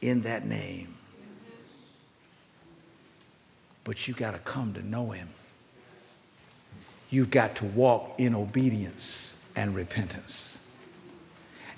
in 0.00 0.22
that 0.22 0.46
name. 0.46 0.94
But 3.84 4.06
you 4.06 4.14
got 4.14 4.34
to 4.34 4.40
come 4.40 4.74
to 4.74 4.86
know 4.86 5.10
him 5.10 5.28
you've 7.10 7.30
got 7.30 7.56
to 7.56 7.64
walk 7.66 8.14
in 8.18 8.34
obedience 8.34 9.44
and 9.56 9.74
repentance. 9.74 10.64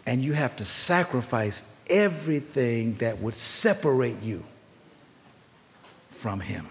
And 0.06 0.22
you 0.22 0.35
have 0.35 0.56
to 0.56 0.64
sacrifice 0.64 1.74
everything 1.88 2.94
that 2.96 3.18
would 3.20 3.35
separate 3.35 4.22
you 4.22 4.44
from 6.11 6.40
Him. 6.40 6.66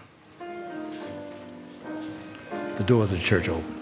The 2.76 2.84
doors 2.84 3.12
of 3.12 3.18
the 3.18 3.24
church 3.24 3.48
open. 3.48 3.81